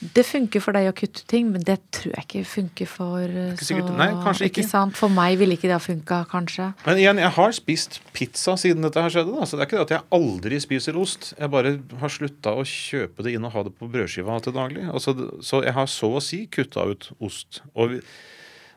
[0.01, 3.55] det funker for deg å kutte ting, men det tror jeg ikke funker for eh,
[3.55, 4.65] ikke sikkert- nei, kanskje ikke.
[4.69, 4.97] sant?
[4.99, 6.67] For meg ville ikke det ha funka, kanskje.
[6.85, 9.33] Men igjen, jeg har spist pizza siden dette her skjedde.
[9.39, 9.49] Da.
[9.49, 11.33] Så det er ikke det at jeg aldri spiser ost.
[11.39, 14.85] Jeg bare har slutta å kjøpe det inn og ha det på brødskiva til daglig.
[14.93, 17.63] Altså, så jeg har så å si kutta ut ost.
[17.75, 18.01] Og vi,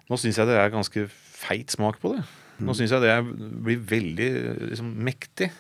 [0.10, 2.24] nå syns jeg det er ganske feit smak på det.
[2.60, 3.14] Nå syns jeg det
[3.64, 4.30] blir veldig
[4.72, 5.52] liksom, mektig.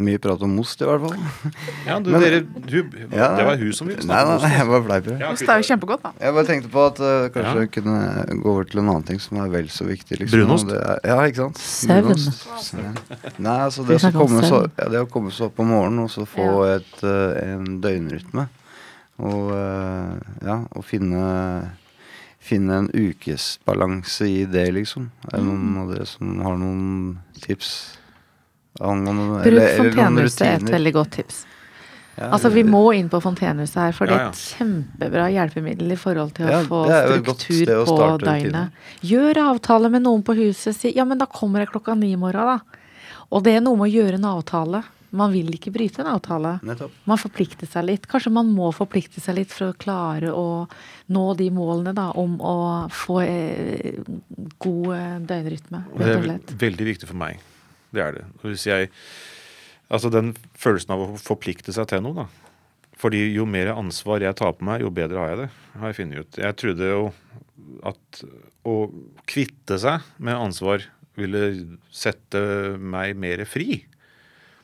[0.00, 1.52] Mye prat om most, i hvert fall.
[1.88, 2.76] Ja, du, Men- dere, du,
[3.12, 4.44] Ja, det var hun som ville Nei, snakke nei, most.
[4.46, 4.70] nei, jeg ost.
[4.72, 5.16] bare fleiper.
[5.20, 6.12] Ja, Ost er jo kjempegodt, da.
[6.24, 7.64] Jeg bare tenkte på at uh, kanskje Ja.
[7.66, 7.96] jeg kunne
[8.44, 10.20] gå over til en annen ting som er vel så viktig.
[10.22, 10.68] Liksom, Brunost?
[10.70, 11.58] det er- Ja, ikke sant?
[11.60, 12.96] Søvn.
[13.38, 16.24] Nei, altså det, komme så, ja, det å komme seg opp om morgenen og så
[16.28, 18.48] få et, uh, en døgnrytme.
[19.20, 21.76] Og uh, ja, og finne
[22.40, 25.10] Finne en ukesbalanse i det, liksom.
[25.28, 27.98] Er det noen av dere som har noen tips?
[28.78, 31.40] Angående, Bruk noen Fontenehuset er et veldig godt tips.
[32.20, 35.98] Ja, Altså, vi må inn på Fontenehuset her, for det er et kjempebra hjelpemiddel i
[35.98, 38.76] forhold til å få struktur å på døgnet.
[39.06, 40.76] Gjør avtale med noen på huset.
[40.76, 42.80] Si ja, men da kommer jeg klokka ni i morgen, da.
[43.30, 44.82] Og det er noe med å gjøre en avtale.
[45.10, 46.58] Man vil ikke bryte en avtale.
[46.66, 46.92] Nettopp.
[47.08, 48.06] Man forplikter seg litt.
[48.10, 50.68] Kanskje man må forplikte seg litt for å klare å
[51.10, 52.56] nå de målene da, om å
[52.94, 53.96] få eh,
[54.62, 55.26] god døgnrytme.
[55.26, 57.40] døgnrytme, Og Det er veldig viktig for meg.
[57.94, 58.24] Det er det.
[58.44, 58.90] Hvis jeg,
[59.90, 62.28] altså den følelsen av å forplikte seg til noe, da.
[63.00, 65.48] Fordi jo mer ansvar jeg tar på meg, jo bedre har jeg det.
[65.80, 66.40] Har jeg funnet ut.
[66.42, 67.04] Jeg trodde jo
[67.88, 68.22] at
[68.68, 68.74] å
[69.30, 70.84] kvitte seg med ansvar
[71.16, 71.44] ville
[71.92, 72.40] sette
[72.76, 73.82] meg mer fri.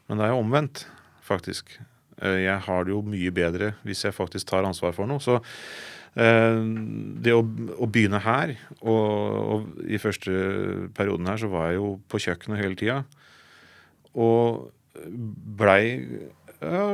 [0.06, 0.84] Men det er jo omvendt,
[1.26, 1.78] faktisk.
[2.20, 5.20] Eh, Jeg har det jo mye bedre hvis jeg faktisk tar ansvar for noe.
[5.24, 5.40] Så
[6.16, 7.42] det å,
[7.76, 9.08] å begynne her, og,
[9.52, 10.32] og i første
[10.96, 13.02] perioden her så var jeg jo på kjøkkenet hele tida.
[14.16, 14.70] Og
[15.60, 15.82] blei
[16.62, 16.86] ja,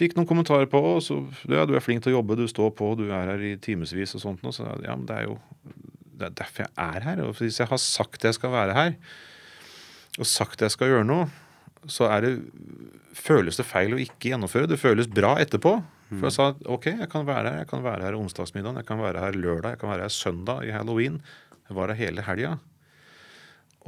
[0.00, 2.70] Fikk noen kommentarer på og så, ja, du er flink til å jobbe, du står
[2.76, 4.44] på, du er her i timevis og sånt.
[4.48, 5.34] Og så, ja, men det er jo
[6.20, 7.22] det er derfor jeg er her.
[7.24, 8.94] Og hvis jeg har sagt jeg skal være her,
[10.18, 11.28] og sagt jeg skal gjøre noe,
[11.88, 12.32] så er det,
[13.16, 14.68] føles det feil å ikke gjennomføre.
[14.70, 15.78] Det føles bra etterpå.
[16.10, 17.58] For jeg sa ok, jeg kan være her.
[17.62, 20.64] Jeg kan være her onsdagsmiddagen, jeg kan være her lørdag, jeg kan være her søndag
[20.66, 21.20] i halloween.
[21.68, 22.56] Jeg var her hele helga.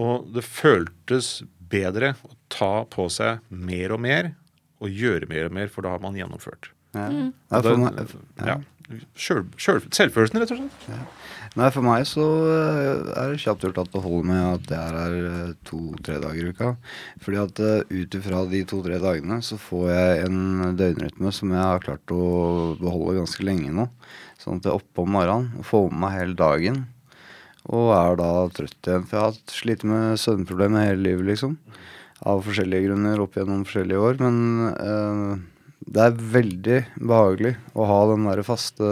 [0.01, 1.43] Og det føltes
[1.73, 4.31] bedre å ta på seg mer og mer
[4.83, 6.71] og gjøre mer og mer, for da har man gjennomført.
[6.95, 7.09] Ja.
[7.09, 7.33] Mm.
[7.97, 8.57] Det- ja.
[9.17, 10.89] Selv, selv, selvfølelsen, rett og slett.
[11.53, 14.79] Nei, for meg så eh, er det kjapt gjort at det holder med at jeg
[14.81, 16.71] er her eh, to-tre dager i uka.
[17.21, 21.61] Fordi at eh, ut ifra de to-tre dagene så får jeg en døgnrytme som jeg
[21.61, 22.23] har klart å
[22.81, 23.85] beholde ganske lenge nå.
[24.41, 26.79] Sånn at jeg er oppe om morgenen og får med meg hele dagen.
[27.69, 29.05] Og er da trøtt igjen.
[29.11, 31.59] For jeg har slitt med søvnproblemer hele livet, liksom.
[32.33, 34.23] Av forskjellige grunner opp gjennom forskjellige år.
[34.25, 34.41] Men
[34.73, 35.37] eh,
[35.85, 38.89] det er veldig behagelig å ha den derre faste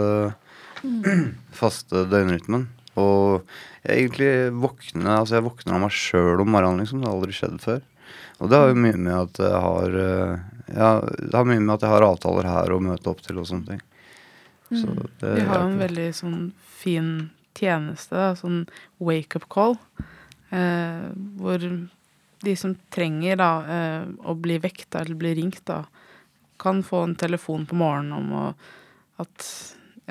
[1.61, 2.67] faste døgnrytmen.
[2.99, 3.45] Og
[3.85, 7.01] jeg egentlig våkner altså jeg våkner av meg sjøl om morgenen, liksom.
[7.01, 7.85] Det har aldri skjedd før.
[8.41, 10.41] Og det har jo mye med at jeg har eh,
[10.73, 13.47] ja, Det har mye med at jeg har avtaler her å møte opp til og
[13.49, 13.85] sånne ting.
[14.71, 16.41] Så det Vi har jo en veldig sånn
[16.81, 17.11] fin
[17.57, 18.63] tjeneste, da, sånn
[19.03, 19.75] wake-up call,
[20.55, 21.09] eh,
[21.39, 21.65] hvor
[22.41, 25.83] de som trenger da, eh, å bli vekta eller bli ringt, da,
[26.61, 28.45] kan få en telefon på morgenen om å,
[29.21, 29.45] at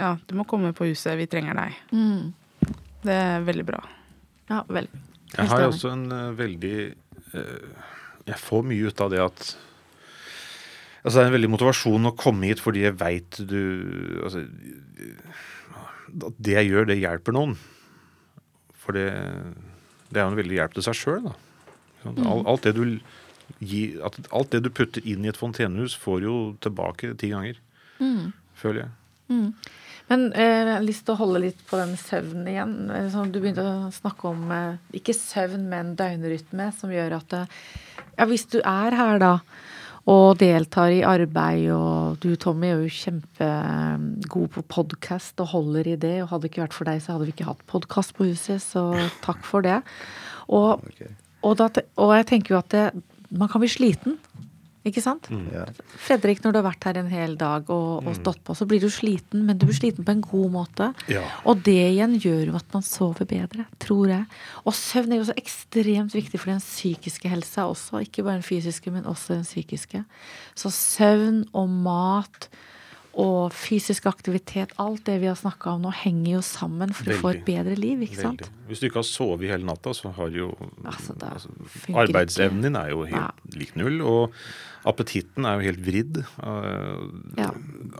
[0.00, 1.78] ja, du må komme på huset, vi trenger deg.
[1.92, 2.74] Mm.
[3.04, 3.80] Det er veldig bra.
[4.50, 4.88] Ja, vel.
[5.36, 6.76] Jeg har jo også en uh, veldig
[7.36, 7.90] uh,
[8.26, 9.42] Jeg får mye ut av det at
[11.04, 13.60] Altså Det er en veldig motivasjon å komme hit fordi jeg veit du
[14.26, 14.42] altså,
[16.10, 17.54] At det jeg gjør, det hjelper noen.
[18.82, 19.06] For det,
[20.10, 21.36] det er jo en veldig hjelp til seg sjøl, da.
[22.10, 22.82] Alt, alt, det du
[24.34, 26.34] alt det du putter inn i et fontenehus, får jo
[26.64, 27.60] tilbake ti ganger.
[28.60, 28.92] Føler jeg.
[30.10, 32.76] Men eh, jeg har lyst til å holde litt på den søvnen igjen.
[32.90, 37.36] Eh, Som du begynte å snakke om eh, ikke søvn, men døgnrytme, som gjør at
[38.18, 39.34] Ja, hvis du er her da,
[40.10, 45.96] og deltar i arbeid, og du Tommy er jo kjempegod på podkast og holder i
[46.00, 48.26] det, og hadde det ikke vært for deg, så hadde vi ikke hatt podkast på
[48.32, 48.88] huset, så
[49.22, 49.78] takk for det.
[50.48, 51.14] Og, okay.
[51.44, 52.86] og, da, og jeg tenker jo at det,
[53.30, 54.18] man kan bli sliten,
[54.86, 55.28] ikke sant?
[55.52, 55.66] Ja.
[56.00, 58.80] Fredrik, når du har vært her en hel dag og, og stått på, så blir
[58.80, 60.88] du sliten, men du blir sliten på en god måte.
[61.12, 61.24] Ja.
[61.44, 64.24] Og det igjen gjør jo at man sover bedre, tror jeg.
[64.64, 68.00] Og søvn er jo så ekstremt viktig for den psykiske helsa også.
[68.06, 70.02] Ikke bare den fysiske, men også den psykiske.
[70.56, 72.48] Så søvn og mat
[73.18, 77.16] og fysisk aktivitet, alt det vi har snakka om nå, henger jo sammen for å
[77.18, 78.44] få et bedre liv, ikke sant?
[78.68, 80.52] Hvis du ikke har sovet hele natta, så har jo
[80.86, 81.50] Altså, altså,
[81.98, 83.30] Arbeidsevnen din er jo helt Ja.
[83.58, 84.32] lik null, og
[84.86, 86.18] appetitten er jo helt vridd.
[86.22, 87.50] eh, Ja.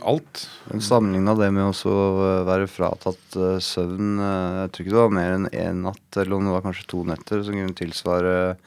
[0.01, 0.47] Alt.
[0.79, 5.33] Sammenligna det med å være fratatt eh, søvn eh, Jeg tror ikke det var mer
[5.35, 8.57] enn én natt, eller om det var kanskje to netter, som kunne tilsvare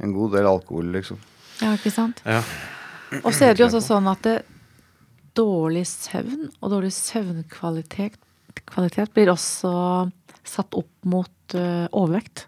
[0.00, 1.18] en god del alkohol, liksom.
[1.62, 2.20] Ja, ikke sant?
[2.26, 2.42] Ja.
[3.22, 4.42] Og så er det jo også sånn at det,
[5.38, 8.18] dårlig søvn og dårlig søvnkvalitet
[8.68, 9.72] kvalitet blir også
[10.44, 12.46] satt opp mot uh, overvekt.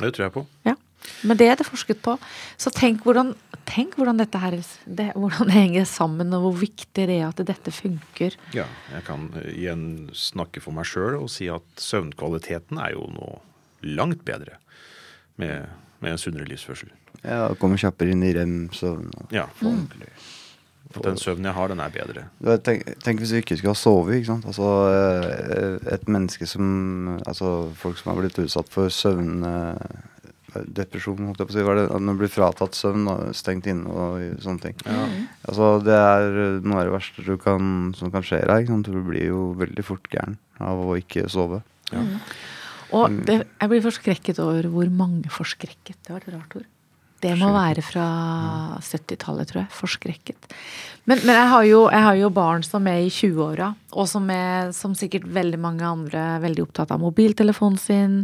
[0.00, 0.44] Det tror jeg på.
[0.66, 0.74] Ja.
[1.28, 2.14] Men det er det forsket på.
[2.60, 3.34] Så tenk hvordan,
[3.68, 7.42] tenk hvordan dette her det, hvordan det henger sammen, og hvor viktig det er at
[7.44, 8.38] dette funker.
[8.56, 13.08] Ja, jeg kan eh, igjen snakke for meg sjøl og si at søvnkvaliteten er jo
[13.12, 13.30] nå
[13.84, 14.56] langt bedre
[15.40, 15.68] med,
[16.00, 16.88] med en sunnere livsførsel.
[17.20, 19.12] Ja, Kommer kjappere inn i rem-søvn.
[19.20, 20.08] og Ja, ordentlig.
[20.94, 22.22] For den søvnen jeg har, den er bedre.
[22.40, 24.12] Du vet, tenk, tenk hvis vi ikke skulle ha sovet.
[24.20, 24.44] ikke sant?
[24.46, 26.66] Altså, eh, Et menneske som
[27.26, 27.48] Altså
[27.80, 31.66] folk som har blitt utsatt for søvndepresjon, holdt jeg på å si.
[31.66, 34.12] Var det, at man blir fratatt søvn og stengt inne og
[34.44, 34.76] sånne ting.
[35.48, 36.22] Altså, Det er
[36.62, 38.58] noe av det verste du kan, som kan skje deg.
[38.64, 38.90] ikke sant?
[38.90, 41.62] Du blir jo veldig fort gæren av å ikke sove.
[42.94, 45.96] Og det, jeg blir forskrekket over hvor mange forskrekket.
[46.06, 46.66] Det var et rart ord.
[47.24, 48.06] Det må være fra
[48.84, 49.70] 70-tallet, tror jeg.
[49.74, 50.48] Forskrekket.
[51.08, 54.28] Men, men jeg, har jo, jeg har jo barn som er i 20-åra, og som
[54.32, 58.18] er, som sikkert veldig mange andre, veldig opptatt av mobiltelefonen sin,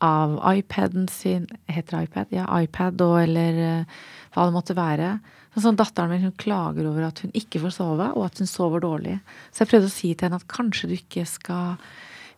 [0.00, 2.30] av iPaden sin Heter det iPad?
[2.32, 3.98] Ja, iPad og eller eh,
[4.32, 5.10] hva det måtte være.
[5.50, 8.50] Sånn sånn Datteren min hun klager over at hun ikke får sove, og at hun
[8.50, 9.18] sover dårlig.
[9.50, 11.74] Så jeg prøvde å si til henne at kanskje du ikke skal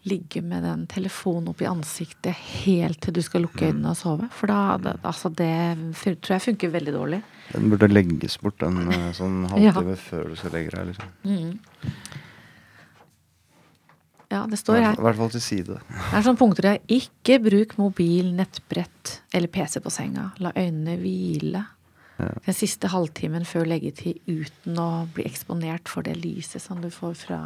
[0.05, 2.35] ligge med den telefonen opp i ansiktet
[2.65, 4.27] helt til du skal lukke øynene og sove.
[4.35, 5.53] For da, altså det
[6.03, 7.21] tror jeg funker veldig dårlig.
[7.53, 8.81] Den burde legges bort en
[9.15, 9.71] sånn sånn Ja.
[9.77, 10.91] halvtime før du skal legge deg.
[10.91, 11.61] liksom.
[14.33, 14.97] Ja, det står her.
[14.97, 15.75] i hvert fall til side.
[15.93, 16.79] Det er sånne punkter der.
[16.89, 20.31] Ikke bruk mobil, nettbrett eller PC på senga.
[20.41, 21.67] La øynene hvile
[22.23, 27.17] den siste halvtimen før leggetid uten å bli eksponert for det lyset som du får
[27.19, 27.39] fra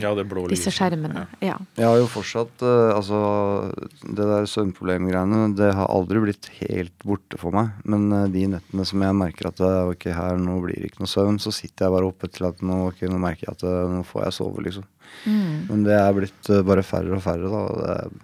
[0.00, 1.26] Ja, det blå disse skjermene.
[1.44, 1.58] Ja.
[1.76, 3.18] Jeg har jo fortsatt eh, Altså,
[4.02, 7.74] det der søvnproblemgreiene, det har aldri blitt helt borte for meg.
[7.84, 11.04] Men eh, de nettene som jeg merker at eh, ok, her nå blir det ikke
[11.04, 13.66] noe søvn, så sitter jeg bare oppe til at nå, okay, nå merker jeg at
[13.92, 14.88] nå får jeg sove, liksom.
[15.28, 15.56] Mm.
[15.68, 17.64] Men det er blitt bare færre og færre, da.
[17.68, 18.20] og Det er,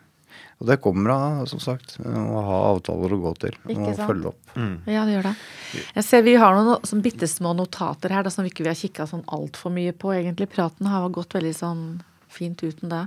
[0.58, 3.54] og det kommer av, som sagt, å ha avtaler å gå til.
[3.68, 4.08] Ikke Og sant?
[4.10, 4.54] følge opp.
[4.56, 4.72] Mm.
[4.90, 5.34] Ja, det gjør det.
[5.94, 8.72] Jeg ser Vi har noen sånn bitte små notater her da, som vi ikke vi
[8.72, 10.10] har kikka sånn altfor mye på.
[10.16, 10.48] egentlig.
[10.50, 11.84] Praten har gått veldig sånn
[12.28, 13.04] fint uten det.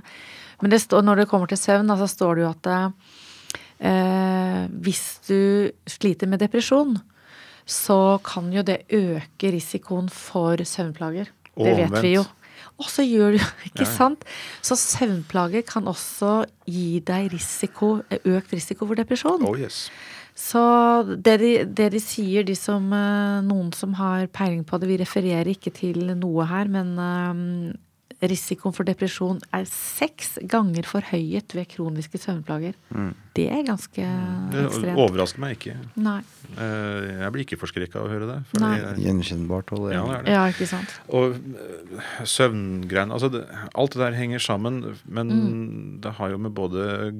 [0.62, 2.66] Men det står, når det kommer til søvn, da, så står det jo at
[3.82, 6.96] eh, hvis du sliter med depresjon,
[7.66, 11.28] så kan jo det øke risikoen for søvnplager.
[11.56, 12.24] Det vet vi jo.
[12.82, 14.24] Og så gjør du Ikke Ja, sant?
[14.64, 19.46] Så søvnplager kan også gi deg risiko, økt risiko for depresjon.
[19.46, 19.86] Oh yes.
[20.38, 20.60] Så
[21.04, 25.00] det de, det de sier, de som, eh, noen som har peiling på det, vi
[25.02, 27.74] refererer ikke til noe her, men eh,
[28.30, 32.74] risikoen for depresjon er seks ganger forhøyet ved kroniske søvnplager.
[33.34, 34.84] Det er ganske ekstremt.
[34.84, 35.74] Det overrasker meg ikke.
[35.96, 36.20] Nei.
[36.52, 38.38] Eh, Jeg blir ikke forskrekka av å høre det.
[39.02, 39.72] Gjenkjennbart.
[39.72, 40.32] Det, Ja, det det.
[40.36, 40.92] Ja, ikke sant.
[41.08, 43.30] Og øh, søvngreiene altså
[43.74, 46.00] Alt det der henger sammen, men Mm.
[46.02, 47.12] det har jo med både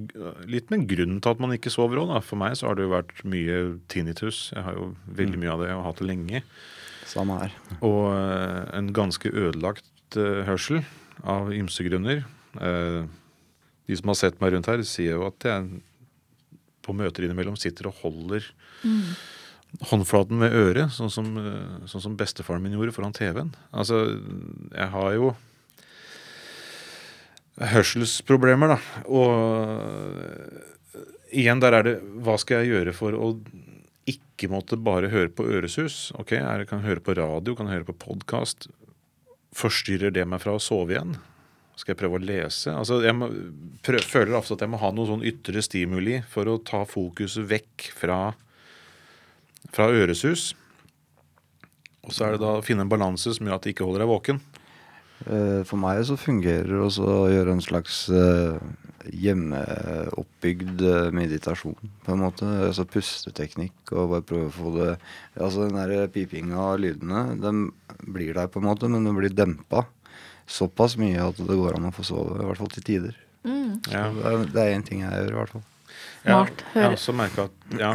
[0.47, 2.93] Litt med grunnen til at man ikke sover òg, For meg så har det jo
[2.95, 4.53] vært mye tinnitus.
[4.55, 6.43] Jeg har jo veldig mye av det og har hatt det lenge.
[7.07, 7.53] Samme her.
[7.83, 9.85] Og øh, en ganske ødelagt
[10.19, 10.83] hørsel
[11.25, 12.25] av ymse grunner.
[12.61, 13.05] Eh,
[13.87, 15.83] de som har sett meg rundt her, sier jo at jeg
[16.83, 18.47] på møter innimellom sitter og holder
[19.89, 23.55] håndflaten ved øret, sånn som, eh, sånn som bestefaren min gjorde foran TV-en.
[23.73, 24.05] Altså,
[24.75, 25.33] jeg har jo
[27.61, 28.79] hørselsproblemer, da.
[29.07, 29.33] Og
[30.97, 31.03] eh,
[31.43, 33.35] igjen, der er det Hva skal jeg gjøre for å
[34.09, 36.11] ikke måtte bare høre på øresus?
[36.19, 37.55] Ok, jeg Kan høre på radio?
[37.55, 38.69] Kan høre på podkast?
[39.57, 41.17] Forstyrrer det meg fra å sove igjen?
[41.77, 42.73] Skal jeg prøve å lese?
[42.73, 43.29] Altså, jeg må,
[43.85, 47.49] prøv, føler ofte at jeg må ha noe sånn ytre stimuli for å ta fokuset
[47.49, 48.19] vekk fra,
[49.73, 50.53] fra øresus.
[52.03, 54.05] Og så er det da å finne en balanse som gjør at det ikke holder
[54.05, 54.43] deg våken.
[55.27, 58.59] Eh, For meg så fungerer det også å gjøre en slags eh,
[59.13, 62.47] hjemmeoppbygd eh, meditasjon, på en måte.
[62.69, 64.91] Altså pusteteknikk og bare prøve å få det
[65.41, 67.69] Altså den der pipinga av lydene, den
[68.03, 69.85] blir der på en måte, men den blir dempa
[70.51, 73.15] såpass mye at det går an å få sove, i hvert fall til tider.
[73.91, 74.09] Ja.
[74.13, 75.63] Det er- én ting jeg gjør, i hvert fall.
[76.27, 76.41] Ja,
[76.75, 77.93] jeg har også jeg at ja,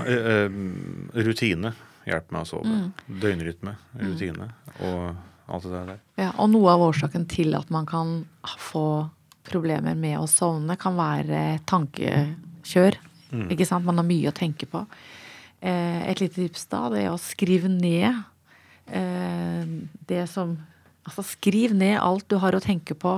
[1.14, 1.74] rutine
[2.08, 2.66] hjelper meg å sove.
[2.66, 3.20] Mm.
[3.22, 4.50] Døgnrytme, rutine.
[4.80, 5.16] Og
[5.48, 6.00] alt det der.
[6.20, 8.18] Ja, og noe av årsaken til at man kan
[8.60, 9.08] få
[9.48, 13.00] problemer med å sovne, kan være tankekjør.
[13.52, 13.88] Ikke sant?
[13.88, 14.84] Man har mye å tenke på.
[15.60, 18.12] Eh, et lite tips da, det er å skrive ned
[18.94, 19.64] eh,
[20.08, 20.58] det som
[21.08, 23.14] Altså skriv ned alt du har å tenke på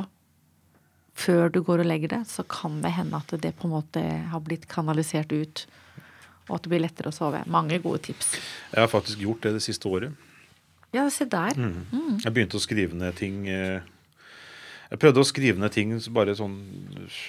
[1.18, 4.04] før du går og legger det, så kan det hende at det på en måte
[4.30, 5.64] har blitt kanalisert ut.
[6.52, 7.42] Og at det blir lettere å sove.
[7.50, 8.36] Mange gode tips.
[8.70, 10.29] Jeg har faktisk gjort det det siste året.
[10.96, 11.54] Ja, se der.
[12.24, 13.82] Jeg begynte å skrive ned ting eh,
[14.90, 16.56] Jeg prøvde å skrive ned ting, bare sånn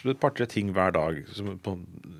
[0.08, 1.18] et par-tre ting hver dag.
[1.36, 1.74] Som på,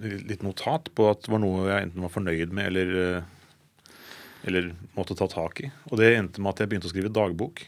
[0.05, 3.95] litt notat på at det var noe jeg enten var fornøyd med eller, eh,
[4.51, 5.71] eller måtte ta tak i.
[5.89, 7.65] Og det endte med at jeg begynte å skrive dagbok.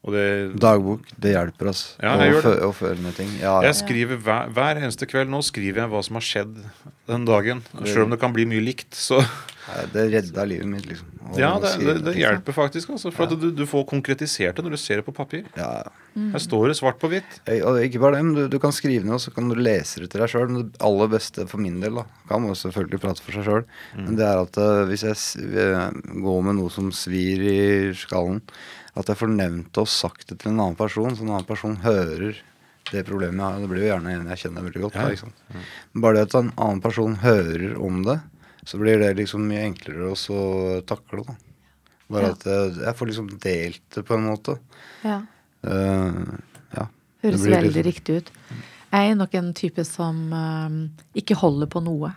[0.00, 0.22] Og det,
[0.56, 1.80] Dagbok, det hjelper oss.
[2.00, 3.34] Ja, å, å føre ned ting.
[3.42, 6.54] Ja, jeg skriver hver, hver eneste kveld nå skriver jeg hva som har skjedd
[7.10, 7.60] den dagen.
[7.82, 9.18] Selv om det kan bli mye likt, så
[9.92, 11.08] det redda livet mitt, liksom.
[11.38, 12.90] Ja, det, det, det hjelper faktisk.
[12.96, 15.44] Altså, for at du, du får konkretisert det når du ser det på papir.
[15.58, 15.84] Ja,
[16.16, 17.38] Her står det svart på hvitt.
[17.68, 20.02] Og ikke bare det, men du, du kan skrive ned, og så kan du lese
[20.02, 20.50] det til deg sjøl.
[20.56, 23.64] Det aller beste for min del, da kan man selvfølgelig prate for seg sjøl,
[23.98, 25.86] men det er at eh, hvis jeg eh,
[26.26, 27.60] går med noe som svir i
[27.98, 28.42] skallen,
[28.98, 31.78] at jeg får nevnt og sagt det til en annen person, så en annen person
[31.84, 32.40] hører
[32.90, 33.62] det problemet jeg har.
[33.62, 34.98] Det blir jo gjerne en jeg kjenner veldig godt.
[34.98, 35.06] Ja.
[35.06, 35.42] Da, sant?
[35.92, 38.18] Men bare det at en annen person hører om det,
[38.64, 41.24] så blir det liksom mye enklere å takle.
[41.26, 41.36] da.
[42.10, 42.32] Bare Ja.
[42.32, 44.58] at jeg, jeg får liksom delt det på en måte.
[45.04, 45.20] Ja.
[45.64, 46.38] Uh,
[46.74, 46.88] ja.
[47.22, 48.30] Høres veldig liksom- riktig ut.
[48.90, 52.10] Jeg er nok en type som uh, ikke holder på noe.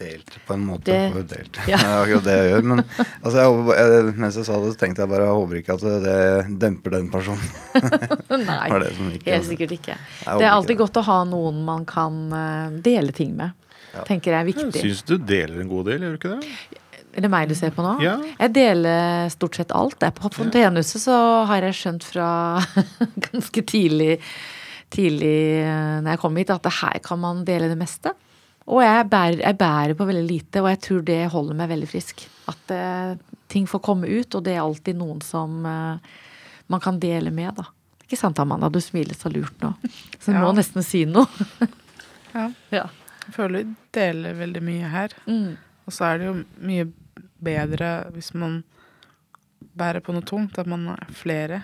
[0.00, 0.84] Delt på en måte.
[0.90, 1.58] Det- delt.
[1.68, 1.76] Ja.
[1.76, 2.62] Det er akkurat det jeg gjør.
[2.64, 2.78] Men
[3.22, 5.74] altså, jeg, håper, jeg, mens jeg sa det, så tenkte jeg bare jeg håper ikke
[5.76, 7.50] at det demper den personen.
[8.48, 8.68] Nei,
[9.14, 9.96] ikke- helt sikkert ikke.
[10.24, 10.86] Det er alltid ikke.
[10.86, 13.52] godt å ha noen man kan eh, dele ting med.
[14.06, 14.82] Tenker jeg er Jeg viktig.
[14.84, 16.78] syns du deler en god del, gjør du ikke det?
[17.10, 17.96] Er det meg du ser på nå?
[18.04, 18.16] Ja.
[18.38, 19.98] Jeg deler stort sett alt.
[20.00, 21.16] Jeg På Fontenehuset så
[21.50, 22.28] har jeg skjønt fra
[23.30, 24.20] ganske tidlig,
[24.94, 25.34] tidlig
[25.64, 28.12] eh, når jeg kom hit, at her kan man dele det meste.
[28.70, 31.88] Og jeg bærer, jeg bærer på veldig lite, og jeg tror det holder meg veldig
[31.90, 32.22] frisk.
[32.52, 33.16] At uh,
[33.50, 35.96] ting får komme ut, og det er alltid noen som uh,
[36.70, 37.64] man kan dele med, da.
[38.04, 38.68] Ikke sant, Amanda?
[38.70, 39.72] Du smiler så lurt nå.
[40.20, 40.44] Så du Ja.
[40.44, 41.26] må nesten si noe.
[42.34, 42.46] Ja.
[42.78, 42.84] ja.
[43.34, 45.14] Føler vi deler veldig mye her.
[45.26, 45.56] Mm.
[45.86, 46.86] Og så er det jo mye
[47.40, 48.62] bedre hvis man
[49.76, 51.62] bærer på noe tungt, at man er flere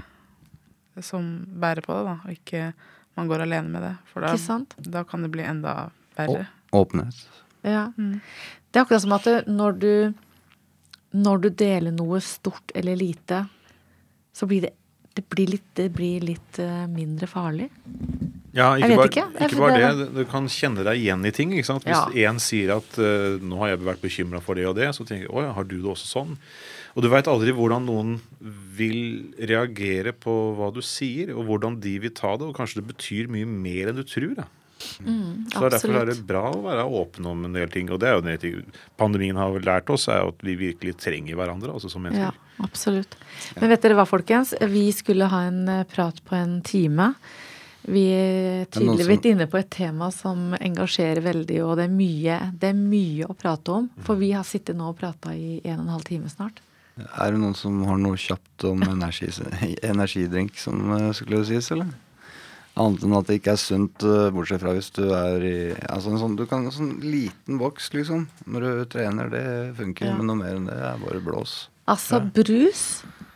[1.04, 1.26] som
[1.60, 2.60] bærer på det, da, og ikke
[3.16, 3.94] man går alene med det.
[4.10, 4.76] For da, Ikke sant?
[4.78, 6.46] da kan det bli enda verre.
[6.76, 7.18] Åpenhet.
[7.66, 7.90] Ja.
[7.96, 8.20] Mm.
[8.70, 9.92] Det er akkurat som at når du
[11.16, 13.46] når du deler noe stort eller lite,
[14.36, 14.74] så blir det
[15.16, 17.70] det blir litt, det blir litt eh, mindre farlig.
[18.57, 19.46] Ja, Jeg ikke vet bare, ikke.
[19.46, 19.59] ikke.
[19.61, 20.07] Bare det.
[20.16, 21.52] Du kan kjenne deg igjen i ting.
[21.52, 21.84] ikke sant?
[21.84, 22.32] Hvis Ja.
[22.40, 25.30] sier at uh, 'nå har jeg vært bekymra for det og det', så tenker jeg
[25.30, 26.36] 'å ja, har du det også sånn'?
[26.96, 31.98] Og du veit aldri hvordan noen vil reagere på hva du sier, og hvordan de
[31.98, 32.48] vil ta det.
[32.48, 34.34] Og kanskje det betyr mye mer enn du tror.
[34.34, 34.44] da.
[35.04, 37.90] Mm, Så Derfor er det bra å være åpen om en del ting.
[37.90, 38.64] Og det er jo det
[38.98, 42.32] pandemien har lært oss, er at vi virkelig trenger hverandre altså som mennesker.
[42.32, 43.16] Ja, absolutt.
[43.61, 44.54] Men vet dere hva, folkens?
[44.61, 47.14] Vi skulle ha en eh, prat på en time.
[47.87, 51.76] Vi er Det er noen tydelig som- inne på et tema som engasjerer veldig, og
[51.78, 53.91] det er mye, det er mye å prate om.
[54.03, 56.59] For vi har sittet nå og prata i en og en halv time snart.
[56.97, 59.28] Er det noen som har noe kjapt om energi,
[59.84, 61.87] energidrink som eh, skulle sies, eller?
[62.76, 66.11] Annet enn at det ikke er sunt, eh, bortsett fra hvis du er i Altså
[66.12, 69.30] en sånn, du kan, en sånn liten boks, liksom, når du trener.
[69.30, 70.07] Det funker.
[70.11, 70.16] Ja.
[70.16, 71.68] Men noe mer enn det er bare blås.
[71.87, 72.87] Altså, brus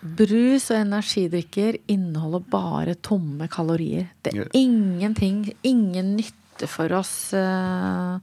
[0.00, 4.08] Brus og energidrikker inneholder bare tomme kalorier.
[4.24, 8.16] Det er ingenting, ingen nytte for oss uh,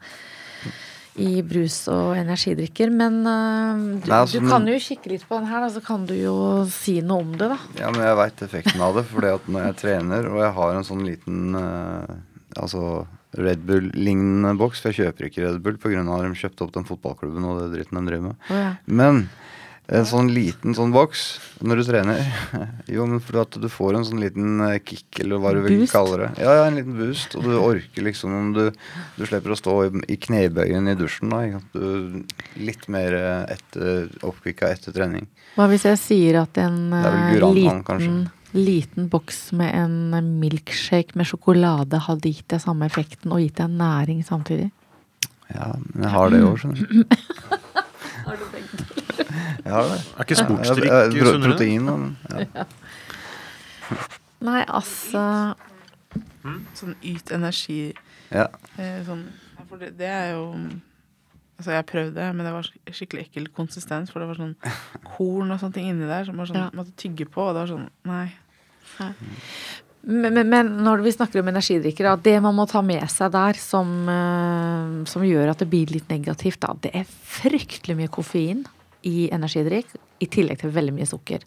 [1.21, 2.89] i brus og energidrikker.
[2.89, 5.85] Men uh, du, Nei, altså, du kan jo kikke litt på den her, da, så
[5.85, 6.35] kan du jo
[6.73, 7.61] si noe om det, da.
[7.83, 9.05] Ja, men jeg veit effekten av det.
[9.13, 12.17] fordi at når jeg trener, og jeg har en sånn liten uh,
[12.57, 13.05] altså
[13.37, 16.01] Red Bull-lignende boks, for jeg kjøper ikke Red Bull pga.
[16.01, 18.47] at de kjøpte opp den fotballklubben og det dritten de driver med.
[18.49, 18.71] Oh, ja.
[18.89, 19.27] Men
[19.87, 21.21] en sånn liten sånn boks
[21.63, 22.17] når du trener
[22.91, 25.77] Jo, men fordi at du får en sånn liten eh, kick, eller hva du vil
[25.79, 25.93] Boost?
[25.95, 26.29] kalle det.
[26.43, 27.37] Ja, ja, en liten boost.
[27.39, 28.63] Og du orker liksom om du
[29.15, 31.61] Du slipper å stå i, i knebøyen i dusjen, da.
[31.71, 32.23] Du
[32.59, 35.29] litt mer eh, etter, oppkvikka etter trening.
[35.55, 38.27] Hva hvis jeg sier at en eh, liten,
[38.57, 43.71] liten boks med en milkshake med sjokolade hadde gitt deg samme effekten og gitt deg
[43.79, 44.67] næring samtidig?
[45.47, 47.03] Ja, men jeg har det i år, skjønner du.
[48.27, 49.26] Jeg
[49.73, 49.99] har det.
[50.17, 51.51] Er ikke Ja, sportsdrikk ja, pro- sunnere?
[51.51, 52.17] Protein, og men
[52.57, 52.65] Ja.
[54.47, 55.23] Nei, altså
[56.77, 57.93] Sånn yt energi
[58.31, 58.47] Ja.
[58.77, 59.25] eh, sånn,
[59.69, 60.43] For det, det er jo
[61.57, 64.51] Altså, jeg prøvde, men det var skikkelig ekkel konsistens, for det var sånn
[65.15, 66.69] korn og sånne ting inni der som var sånn, Ja.
[66.77, 68.27] måtte tygge på, og det var sånn Nei.
[70.07, 73.33] Men, men, men når vi snakker om energidrikkere, at det man må ta med seg
[73.33, 78.11] der som, eh, som gjør at det blir litt negativt, da, det er fryktelig mye
[78.13, 78.61] koffein
[79.03, 79.91] i energidrikk,
[80.21, 81.43] i tillegg til veldig mye sukker.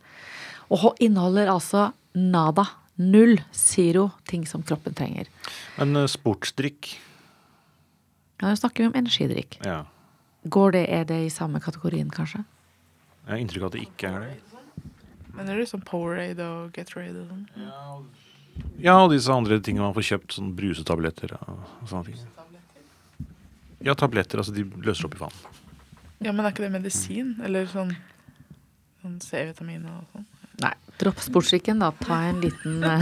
[0.71, 2.67] Og inneholder altså nada.
[3.01, 3.39] Null.
[3.57, 5.27] Zero ting som kroppen trenger.
[5.79, 6.91] Men eh, sportsdrikk
[8.43, 9.57] Ja, Nå snakker vi om energidrikk.
[9.65, 9.85] ja.
[10.49, 12.45] Går det, Er det i samme kategorien, kanskje?
[13.27, 14.37] Jeg har inntrykk av at det ikke er det.
[15.37, 18.07] Men er det sånn Powerade og Gatorade og sånn?
[18.81, 22.17] Ja, og disse andre tingene man får kjøpt, sånn brusetabletter og sånne ting.
[23.85, 24.41] Ja, tabletter.
[24.41, 25.37] Altså de løser opp i vann.
[26.21, 27.33] Ja, men er ikke det medisin?
[27.45, 27.95] Eller sånn,
[29.01, 30.27] sånn C-vitamin og sånn?
[30.61, 30.75] Nei.
[31.01, 31.95] Dropp sportsdrikken, da.
[32.05, 33.01] Ta en liten eh,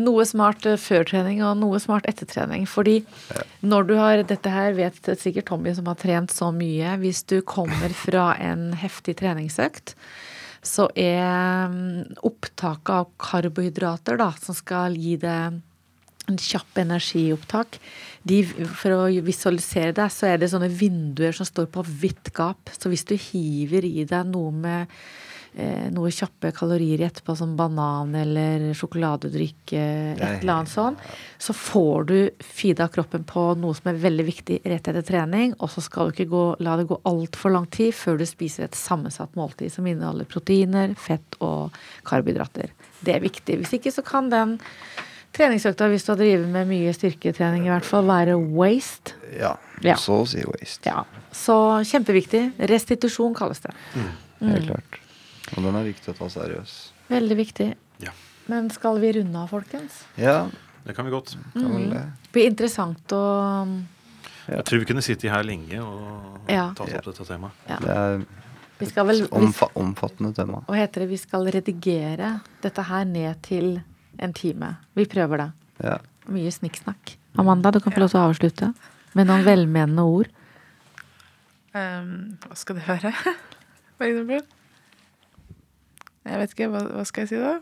[0.00, 2.64] Noe smart førtrening og noe smart ettertrening.
[2.66, 3.02] Fordi
[3.60, 6.96] når du har Dette her vet sikkert Tommy som har trent så mye.
[7.02, 9.92] Hvis du kommer fra en heftig treningsøkt,
[10.64, 15.60] så er mm, opptaket av karbohydrater, da, som skal gi deg
[16.30, 17.78] en kjapp energiopptak.
[18.24, 22.72] De, for å visualisere det, så er det sånne vinduer som står på vidt gap.
[22.72, 24.94] Så hvis du hiver i deg noe med
[25.60, 30.98] eh, noe kjappe kalorier i etterpå, som banan eller sjokoladedrikk, eh, et eller annet sånn,
[31.36, 35.72] så får du feeda kroppen på noe som er veldig viktig rett etter trening, og
[35.74, 38.78] så skal du ikke gå, la det gå altfor lang tid før du spiser et
[38.78, 41.76] sammensatt måltid som inneholder proteiner, fett og
[42.08, 42.72] karbohydrater.
[43.04, 43.60] Det er viktig.
[43.60, 44.56] Hvis ikke så kan den
[45.34, 49.14] treningsøkta, hvis du har drevet med mye styrketrening i hvert fall, være waste.
[49.38, 49.54] Ja.
[49.84, 49.96] Ja.
[50.00, 50.86] Så å si waste.
[50.90, 51.02] Ja.
[51.34, 51.56] Så
[51.90, 52.44] kjempeviktig.
[52.70, 53.72] Restitusjon kalles det.
[54.40, 55.00] Helt klart.
[55.56, 56.76] Og den er viktig å ta seriøs.
[57.10, 57.66] Veldig viktig.
[58.04, 58.14] Ja.
[58.50, 60.04] Men skal vi runde av, folkens?
[60.20, 60.46] Ja,
[60.84, 61.36] Det kan vi godt.
[61.54, 62.00] kan vel det.
[62.22, 63.84] Det blir interessant å
[64.46, 66.72] Jeg tror vi kunne sittet her lenge og Ja.
[66.76, 67.52] tatt opp dette temaet.
[67.68, 67.78] ja.
[67.80, 68.26] Det er
[68.80, 70.62] et vel omfa omfattende tema.
[70.68, 71.08] Hva heter det?
[71.08, 73.82] Vi skal redigere dette her ned til
[74.18, 74.76] en time.
[74.94, 75.48] Vi prøver det.
[75.84, 75.96] Ja.
[76.32, 77.16] Mye snikksnakk.
[77.38, 78.72] Amanda, du kan få lov til å avslutte
[79.14, 80.28] med noen velmenende ord.
[81.74, 83.10] Um, hva skal det være,
[83.98, 84.44] for eksempel?
[86.24, 86.68] Jeg vet ikke.
[86.72, 87.56] Hva, hva skal jeg si da?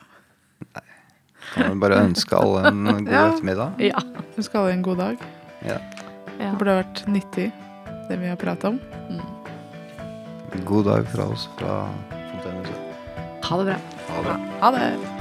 [1.54, 3.24] Kan vi bare ønske alle en god Ja.
[3.32, 3.80] ettermiddag?
[3.82, 4.02] Ja.
[4.38, 5.24] Ønske alle en god dag.
[5.66, 5.78] Ja.
[6.36, 6.50] ja.
[6.52, 7.48] Det burde vært nyttig,
[8.10, 8.78] det vi har pratet om.
[10.68, 11.80] God dag fra oss fra
[12.12, 12.78] Fontenehuset.
[13.48, 13.80] Ha det bra.
[14.12, 14.38] Ha det.
[14.62, 15.11] Ha det!